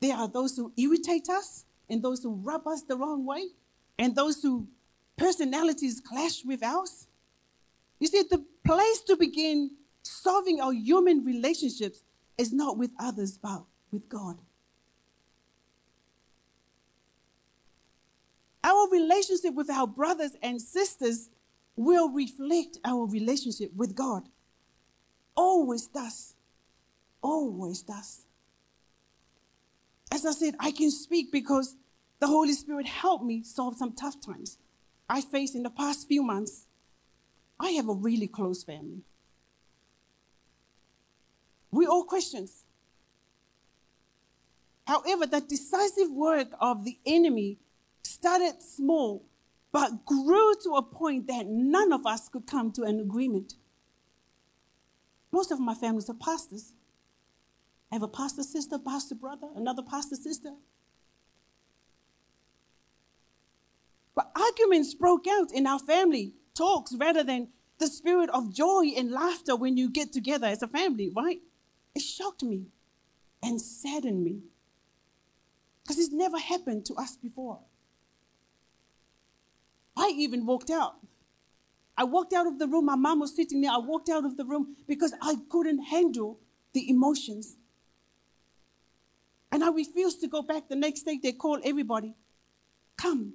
There 0.00 0.14
are 0.14 0.28
those 0.28 0.54
who 0.54 0.70
irritate 0.76 1.30
us, 1.30 1.64
and 1.88 2.02
those 2.02 2.22
who 2.22 2.34
rub 2.34 2.66
us 2.66 2.82
the 2.82 2.98
wrong 2.98 3.24
way, 3.24 3.44
and 3.98 4.14
those 4.14 4.42
who 4.42 4.68
personalities 5.16 5.98
clash 5.98 6.44
with 6.44 6.62
ours. 6.62 7.06
You 7.98 8.06
see, 8.06 8.22
the 8.30 8.44
place 8.66 9.00
to 9.06 9.16
begin 9.16 9.70
solving 10.02 10.60
our 10.60 10.74
human 10.74 11.24
relationships 11.24 12.02
is 12.36 12.52
not 12.52 12.76
with 12.76 12.90
others, 12.98 13.38
but 13.38 13.62
with 13.92 14.08
God. 14.08 14.38
Our 18.64 18.88
relationship 18.90 19.54
with 19.54 19.70
our 19.70 19.86
brothers 19.86 20.32
and 20.42 20.60
sisters 20.60 21.28
will 21.76 22.10
reflect 22.10 22.78
our 22.84 23.06
relationship 23.06 23.72
with 23.74 23.94
God. 23.94 24.28
Always 25.36 25.86
does. 25.88 26.34
Always 27.22 27.82
does. 27.82 28.24
As 30.12 30.26
I 30.26 30.32
said, 30.32 30.54
I 30.60 30.70
can 30.72 30.90
speak 30.90 31.32
because 31.32 31.76
the 32.20 32.26
Holy 32.26 32.52
Spirit 32.52 32.86
helped 32.86 33.24
me 33.24 33.42
solve 33.42 33.76
some 33.76 33.94
tough 33.94 34.20
times. 34.20 34.58
I 35.08 35.20
faced 35.20 35.54
in 35.54 35.62
the 35.62 35.70
past 35.70 36.06
few 36.06 36.22
months, 36.22 36.66
I 37.58 37.70
have 37.70 37.88
a 37.88 37.94
really 37.94 38.28
close 38.28 38.62
family. 38.62 39.02
We're 41.70 41.88
all 41.88 42.04
Christians. 42.04 42.61
However, 44.92 45.24
that 45.24 45.48
decisive 45.48 46.10
work 46.10 46.48
of 46.60 46.84
the 46.84 46.98
enemy 47.06 47.56
started 48.02 48.60
small, 48.60 49.24
but 49.72 50.04
grew 50.04 50.52
to 50.64 50.74
a 50.74 50.82
point 50.82 51.28
that 51.28 51.46
none 51.46 51.94
of 51.94 52.04
us 52.04 52.28
could 52.28 52.46
come 52.46 52.70
to 52.72 52.82
an 52.82 53.00
agreement. 53.00 53.54
Most 55.32 55.50
of 55.50 55.58
my 55.58 55.72
families 55.72 56.10
are 56.10 56.14
pastors. 56.14 56.74
I 57.90 57.94
have 57.94 58.02
a 58.02 58.08
pastor 58.08 58.42
sister, 58.42 58.78
pastor 58.78 59.14
brother, 59.14 59.48
another 59.56 59.82
pastor 59.82 60.14
sister. 60.14 60.52
But 64.14 64.30
arguments 64.36 64.92
broke 64.92 65.26
out 65.26 65.52
in 65.52 65.66
our 65.66 65.78
family 65.78 66.34
talks 66.54 66.94
rather 66.96 67.24
than 67.24 67.48
the 67.78 67.86
spirit 67.86 68.28
of 68.28 68.52
joy 68.52 68.88
and 68.94 69.10
laughter 69.10 69.56
when 69.56 69.78
you 69.78 69.88
get 69.88 70.12
together 70.12 70.48
as 70.48 70.62
a 70.62 70.68
family, 70.68 71.10
right? 71.16 71.40
It 71.94 72.02
shocked 72.02 72.42
me 72.42 72.66
and 73.42 73.58
saddened 73.58 74.22
me 74.22 74.42
because 75.82 75.98
it's 75.98 76.12
never 76.12 76.38
happened 76.38 76.86
to 76.86 76.94
us 76.94 77.16
before. 77.16 77.60
I 79.96 80.12
even 80.16 80.46
walked 80.46 80.70
out. 80.70 80.94
I 81.96 82.04
walked 82.04 82.32
out 82.32 82.46
of 82.46 82.58
the 82.58 82.66
room. 82.66 82.86
My 82.86 82.96
mom 82.96 83.20
was 83.20 83.34
sitting 83.36 83.60
there. 83.60 83.70
I 83.72 83.78
walked 83.78 84.08
out 84.08 84.24
of 84.24 84.36
the 84.36 84.44
room 84.44 84.76
because 84.88 85.14
I 85.20 85.36
couldn't 85.50 85.84
handle 85.84 86.40
the 86.72 86.88
emotions. 86.88 87.56
And 89.50 89.62
I 89.62 89.70
refused 89.70 90.20
to 90.22 90.28
go 90.28 90.42
back. 90.42 90.68
The 90.68 90.76
next 90.76 91.02
day, 91.02 91.18
they 91.22 91.32
called 91.32 91.60
everybody. 91.64 92.14
Come, 92.96 93.34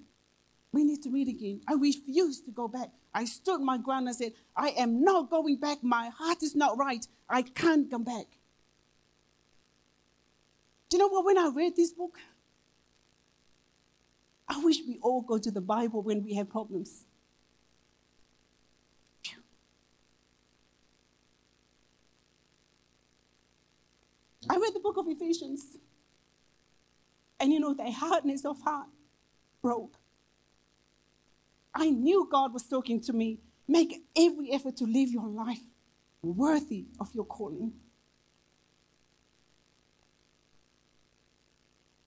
we 0.72 0.84
need 0.84 1.04
to 1.04 1.10
meet 1.10 1.28
again. 1.28 1.62
I 1.68 1.74
refused 1.74 2.46
to 2.46 2.52
go 2.52 2.68
back. 2.68 2.90
I 3.14 3.26
stood 3.26 3.62
my 3.62 3.78
ground 3.78 4.08
and 4.08 4.16
said, 4.16 4.34
I 4.56 4.70
am 4.70 5.04
not 5.04 5.30
going 5.30 5.60
back. 5.60 5.84
My 5.84 6.10
heart 6.10 6.42
is 6.42 6.56
not 6.56 6.78
right. 6.78 7.06
I 7.30 7.44
can't 7.44 7.90
come 7.90 8.04
back. 8.04 8.26
Do 10.90 10.98
you 10.98 11.04
know 11.04 11.10
what? 11.10 11.26
When 11.26 11.38
I 11.38 11.52
read 11.54 11.76
this 11.76 11.94
book, 11.94 12.18
I 14.48 14.60
wish 14.64 14.78
we 14.88 14.98
all 15.02 15.22
go 15.22 15.38
to 15.38 15.52
the 15.52 15.62
Bible 15.62 16.02
when 16.02 16.24
we 16.24 16.34
have 16.36 16.50
problems. 16.50 17.06
I 24.50 24.56
read 24.56 24.74
the 24.74 24.80
book 24.80 24.98
of 24.98 25.08
Ephesians. 25.08 25.78
And 27.40 27.52
you 27.52 27.60
know, 27.60 27.74
the 27.74 27.92
hardness 27.92 28.46
of 28.46 28.60
heart 28.62 28.88
broke. 29.62 29.98
I 31.74 31.90
knew 31.90 32.28
God 32.32 32.54
was 32.54 32.64
talking 32.64 33.00
to 33.02 33.14
me. 33.14 33.40
Make 33.68 34.02
every 34.16 34.52
effort 34.52 34.78
to 34.78 34.86
live 34.86 35.10
your 35.10 35.28
life 35.28 35.62
worthy 36.22 36.86
of 37.00 37.14
your 37.14 37.26
calling. 37.26 37.74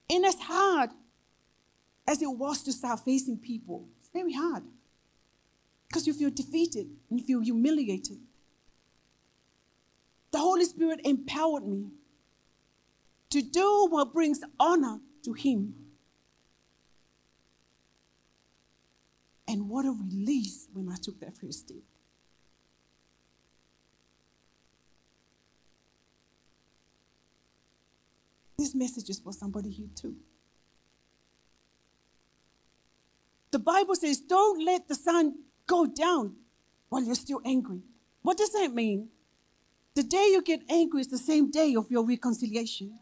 And 0.08 0.24
as 0.24 0.40
hard 0.40 0.90
as 2.10 2.20
it 2.20 2.26
was 2.26 2.64
to 2.64 2.72
start 2.72 2.98
facing 3.04 3.38
people, 3.38 3.86
it's 4.00 4.08
very 4.12 4.32
hard. 4.32 4.64
Because 5.86 6.08
you 6.08 6.12
feel 6.12 6.30
defeated 6.30 6.88
and 7.08 7.20
you 7.20 7.24
feel 7.24 7.40
humiliated. 7.40 8.18
The 10.32 10.38
Holy 10.38 10.64
Spirit 10.64 11.00
empowered 11.04 11.64
me 11.64 11.86
to 13.30 13.40
do 13.40 13.86
what 13.90 14.12
brings 14.12 14.40
honor 14.58 14.98
to 15.22 15.32
Him. 15.34 15.74
And 19.46 19.68
what 19.68 19.84
a 19.84 19.92
release 19.92 20.66
when 20.72 20.88
I 20.88 20.96
took 21.00 21.20
that 21.20 21.36
first 21.36 21.60
step. 21.60 21.76
This 28.58 28.74
message 28.74 29.08
is 29.10 29.20
for 29.20 29.32
somebody 29.32 29.70
here 29.70 29.88
too. 29.94 30.16
The 33.50 33.58
Bible 33.58 33.94
says, 33.94 34.20
don't 34.20 34.64
let 34.64 34.88
the 34.88 34.94
sun 34.94 35.34
go 35.66 35.86
down 35.86 36.34
while 36.88 37.02
you're 37.02 37.14
still 37.14 37.40
angry. 37.44 37.80
What 38.22 38.36
does 38.36 38.52
that 38.52 38.72
mean? 38.72 39.08
The 39.94 40.02
day 40.02 40.28
you 40.32 40.42
get 40.42 40.62
angry 40.68 41.00
is 41.00 41.08
the 41.08 41.18
same 41.18 41.50
day 41.50 41.74
of 41.74 41.90
your 41.90 42.06
reconciliation. 42.06 42.98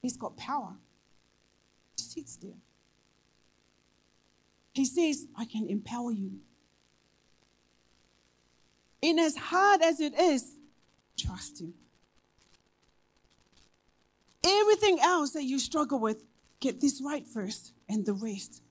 He's 0.00 0.16
got 0.16 0.36
power. 0.36 0.76
He 1.96 2.02
sits 2.02 2.36
there. 2.36 2.52
He 4.72 4.84
says, 4.84 5.26
I 5.36 5.46
can 5.46 5.68
empower 5.68 6.12
you. 6.12 6.32
In 9.02 9.18
as 9.18 9.36
hard 9.36 9.82
as 9.82 10.00
it 10.00 10.18
is, 10.18 10.56
trust 11.16 11.60
Him. 11.60 11.74
Everything 14.44 14.98
else 15.00 15.30
that 15.32 15.44
you 15.44 15.58
struggle 15.58 15.98
with, 15.98 16.22
get 16.66 16.80
this 16.80 17.00
right 17.04 17.26
first, 17.26 17.72
and 17.88 18.04
the 18.04 18.12
rest 18.12 18.62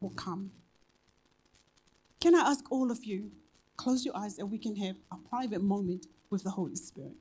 will 0.00 0.10
come. 0.10 0.50
Can 2.18 2.34
I 2.34 2.40
ask 2.40 2.64
all 2.70 2.90
of 2.90 3.04
you, 3.04 3.30
close 3.76 4.04
your 4.04 4.16
eyes 4.16 4.38
and 4.38 4.50
we 4.50 4.58
can 4.58 4.76
have 4.76 4.96
a 5.12 5.16
private 5.28 5.62
moment 5.62 6.06
with 6.30 6.44
the 6.44 6.50
Holy 6.50 6.76
Spirit? 6.76 7.16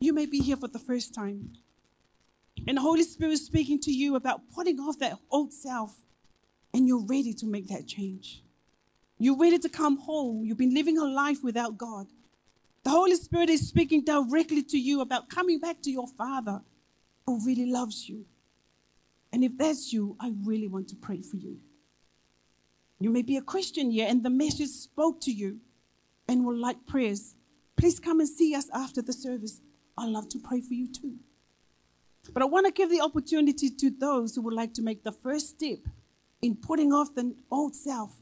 You 0.00 0.12
may 0.12 0.26
be 0.26 0.38
here 0.40 0.56
for 0.56 0.68
the 0.68 0.78
first 0.78 1.14
time. 1.14 1.52
And 2.66 2.76
the 2.76 2.80
Holy 2.80 3.02
Spirit 3.02 3.32
is 3.32 3.46
speaking 3.46 3.80
to 3.80 3.92
you 3.92 4.16
about 4.16 4.40
putting 4.54 4.78
off 4.80 4.98
that 4.98 5.18
old 5.30 5.52
self, 5.52 5.96
and 6.74 6.86
you're 6.86 7.04
ready 7.06 7.32
to 7.34 7.46
make 7.46 7.68
that 7.68 7.86
change. 7.86 8.42
You're 9.18 9.38
ready 9.38 9.58
to 9.58 9.68
come 9.68 9.98
home. 9.98 10.44
You've 10.44 10.58
been 10.58 10.74
living 10.74 10.98
a 10.98 11.04
life 11.04 11.42
without 11.42 11.78
God. 11.78 12.06
The 12.88 12.92
Holy 12.92 13.16
Spirit 13.16 13.50
is 13.50 13.68
speaking 13.68 14.02
directly 14.02 14.62
to 14.62 14.78
you 14.78 15.02
about 15.02 15.28
coming 15.28 15.60
back 15.60 15.82
to 15.82 15.90
your 15.90 16.06
Father 16.06 16.62
who 17.26 17.38
really 17.44 17.70
loves 17.70 18.08
you. 18.08 18.24
And 19.30 19.44
if 19.44 19.52
that's 19.58 19.92
you, 19.92 20.16
I 20.18 20.32
really 20.46 20.68
want 20.68 20.88
to 20.88 20.96
pray 20.96 21.20
for 21.20 21.36
you. 21.36 21.58
You 22.98 23.10
may 23.10 23.20
be 23.20 23.36
a 23.36 23.42
Christian 23.42 23.90
here, 23.90 24.06
and 24.08 24.22
the 24.22 24.30
message 24.30 24.70
spoke 24.70 25.20
to 25.20 25.30
you 25.30 25.58
and 26.28 26.46
will 26.46 26.56
like 26.56 26.86
prayers. 26.86 27.34
Please 27.76 28.00
come 28.00 28.20
and 28.20 28.28
see 28.28 28.54
us 28.54 28.70
after 28.72 29.02
the 29.02 29.12
service. 29.12 29.60
I 29.98 30.06
love 30.06 30.30
to 30.30 30.38
pray 30.38 30.62
for 30.62 30.72
you 30.72 30.90
too. 30.90 31.16
But 32.32 32.42
I 32.42 32.46
want 32.46 32.64
to 32.64 32.72
give 32.72 32.88
the 32.88 33.02
opportunity 33.02 33.68
to 33.68 33.90
those 33.90 34.34
who 34.34 34.40
would 34.40 34.54
like 34.54 34.72
to 34.72 34.82
make 34.82 35.04
the 35.04 35.12
first 35.12 35.50
step 35.50 35.80
in 36.40 36.56
putting 36.56 36.94
off 36.94 37.14
the 37.14 37.34
old 37.50 37.76
self, 37.76 38.16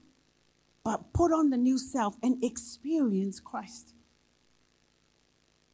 but 0.82 1.12
put 1.12 1.30
on 1.30 1.50
the 1.50 1.56
new 1.56 1.78
self 1.78 2.16
and 2.20 2.42
experience 2.42 3.38
Christ. 3.38 3.92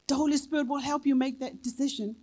The 0.08 0.14
Holy 0.14 0.36
Spirit 0.36 0.68
will 0.68 0.80
help 0.80 1.06
you 1.06 1.14
make 1.14 1.40
that 1.40 1.62
decision. 1.62 2.16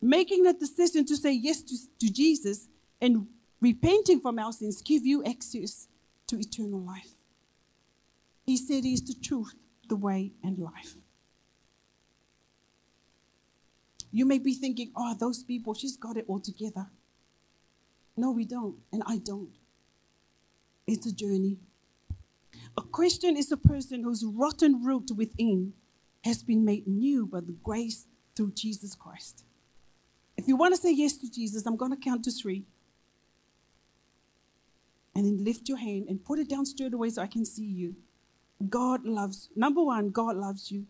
Making 0.00 0.44
that 0.44 0.60
decision 0.60 1.04
to 1.06 1.16
say 1.16 1.32
yes 1.32 1.62
to, 1.62 1.76
to 2.00 2.12
Jesus 2.12 2.68
and 3.00 3.26
repenting 3.60 4.20
from 4.20 4.38
our 4.38 4.52
sins 4.52 4.82
give 4.82 5.06
you 5.06 5.24
access 5.24 5.88
to 6.26 6.38
eternal 6.38 6.80
life. 6.80 7.10
He 8.44 8.56
said 8.56 8.84
He 8.84 8.94
is 8.94 9.02
the 9.02 9.14
truth, 9.14 9.54
the 9.88 9.96
way, 9.96 10.32
and 10.42 10.58
life. 10.58 10.94
You 14.10 14.24
may 14.24 14.38
be 14.38 14.54
thinking, 14.54 14.92
oh, 14.96 15.14
those 15.18 15.42
people, 15.42 15.74
she's 15.74 15.96
got 15.96 16.16
it 16.16 16.24
all 16.28 16.40
together. 16.40 16.86
No, 18.16 18.30
we 18.30 18.44
don't, 18.44 18.76
and 18.92 19.02
I 19.06 19.18
don't. 19.18 19.50
It's 20.86 21.06
a 21.06 21.12
journey. 21.12 21.58
A 22.78 22.82
Christian 22.82 23.36
is 23.36 23.52
a 23.52 23.56
person 23.56 24.04
whose 24.04 24.24
rotten 24.24 24.82
root 24.82 25.10
within 25.14 25.74
has 26.26 26.42
been 26.42 26.64
made 26.64 26.86
new 26.86 27.24
by 27.26 27.40
the 27.40 27.56
grace 27.62 28.06
through 28.34 28.52
Jesus 28.52 28.94
Christ. 28.94 29.44
If 30.36 30.46
you 30.48 30.56
want 30.56 30.74
to 30.74 30.80
say 30.80 30.92
yes 30.92 31.16
to 31.18 31.30
Jesus, 31.30 31.64
I'm 31.64 31.76
going 31.76 31.92
to 31.92 31.96
count 31.96 32.24
to 32.24 32.30
three. 32.30 32.64
And 35.14 35.24
then 35.24 35.44
lift 35.44 35.68
your 35.68 35.78
hand 35.78 36.06
and 36.08 36.22
put 36.22 36.38
it 36.38 36.50
down 36.50 36.66
straight 36.66 36.92
away 36.92 37.08
so 37.08 37.22
I 37.22 37.26
can 37.26 37.46
see 37.46 37.64
you. 37.64 37.96
God 38.68 39.04
loves, 39.04 39.48
number 39.56 39.82
one, 39.82 40.10
God 40.10 40.36
loves 40.36 40.70
you. 40.70 40.86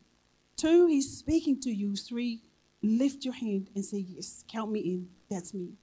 Two, 0.57 0.87
He's 0.87 1.17
speaking 1.17 1.61
to 1.61 1.71
you. 1.71 1.95
Three, 1.95 2.41
lift 2.83 3.25
your 3.25 3.35
hand 3.35 3.69
and 3.75 3.85
say, 3.85 3.99
Yes, 3.99 4.45
count 4.49 4.73
me 4.73 4.81
in. 4.81 5.09
That's 5.31 5.53
me. 5.55 5.75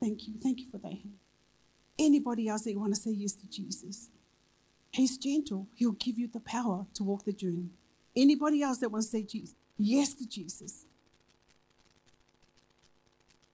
Thank 0.00 0.28
you. 0.28 0.34
Thank 0.42 0.60
you 0.60 0.66
for 0.70 0.78
that 0.78 0.92
hand. 0.92 1.18
Anybody 1.98 2.48
else 2.48 2.62
that 2.62 2.70
you 2.70 2.80
want 2.80 2.94
to 2.94 3.00
say 3.00 3.10
yes 3.10 3.32
to 3.32 3.50
Jesus? 3.50 4.10
He's 4.92 5.18
gentle. 5.18 5.66
He'll 5.74 5.92
give 5.92 6.18
you 6.18 6.28
the 6.28 6.40
power 6.40 6.86
to 6.94 7.02
walk 7.02 7.24
the 7.24 7.32
journey. 7.32 7.70
Anybody 8.18 8.62
else 8.62 8.78
that 8.78 8.90
wants 8.90 9.06
to 9.06 9.18
say 9.18 9.22
Jesus, 9.22 9.54
yes 9.78 10.12
to 10.14 10.28
Jesus? 10.28 10.84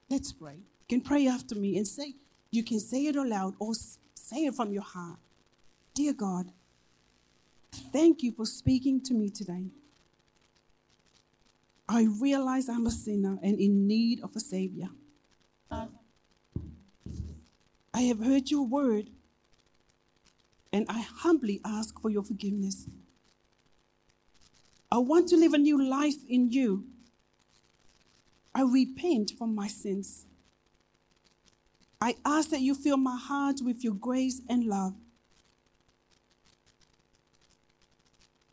Let's 0.08 0.32
pray. 0.32 0.54
You 0.54 0.86
can 0.88 1.02
pray 1.02 1.26
after 1.26 1.54
me 1.54 1.76
and 1.76 1.86
say, 1.86 2.14
you 2.50 2.64
can 2.64 2.80
say 2.80 3.06
it 3.06 3.16
aloud 3.16 3.54
or 3.58 3.74
say 4.14 4.46
it 4.46 4.54
from 4.54 4.72
your 4.72 4.82
heart. 4.82 5.18
Dear 5.92 6.14
God, 6.14 6.50
thank 7.92 8.22
you 8.22 8.32
for 8.32 8.46
speaking 8.46 9.02
to 9.02 9.12
me 9.12 9.28
today. 9.28 9.66
I 11.86 12.06
realize 12.18 12.70
I'm 12.70 12.86
a 12.86 12.90
sinner 12.90 13.38
and 13.42 13.60
in 13.60 13.86
need 13.86 14.22
of 14.22 14.34
a 14.34 14.40
Savior. 14.40 14.88
I 15.70 15.88
have 18.00 18.24
heard 18.24 18.50
your 18.50 18.66
word 18.66 19.10
and 20.72 20.86
I 20.88 21.02
humbly 21.02 21.60
ask 21.66 22.00
for 22.00 22.08
your 22.08 22.22
forgiveness. 22.22 22.86
I 24.94 24.98
want 24.98 25.28
to 25.30 25.36
live 25.36 25.54
a 25.54 25.58
new 25.58 25.82
life 25.82 26.14
in 26.28 26.52
you. 26.52 26.84
I 28.54 28.62
repent 28.62 29.32
from 29.36 29.52
my 29.52 29.66
sins. 29.66 30.24
I 32.00 32.14
ask 32.24 32.50
that 32.50 32.60
you 32.60 32.76
fill 32.76 32.96
my 32.96 33.16
heart 33.16 33.56
with 33.60 33.82
your 33.82 33.94
grace 33.94 34.40
and 34.48 34.64
love. 34.66 34.94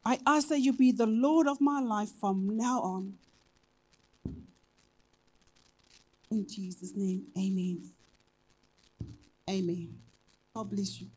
I 0.04 0.18
ask 0.26 0.48
that 0.48 0.62
you 0.62 0.74
be 0.74 0.92
the 0.92 1.06
Lord 1.06 1.46
of 1.48 1.62
my 1.62 1.80
life 1.80 2.10
from 2.20 2.58
now 2.58 2.82
on. 2.82 3.14
In 6.32 6.48
Jesus' 6.48 6.94
name, 6.96 7.28
amen. 7.38 7.84
Amen. 9.48 9.94
God 10.56 10.72
bless 10.72 11.02
you. 11.02 11.08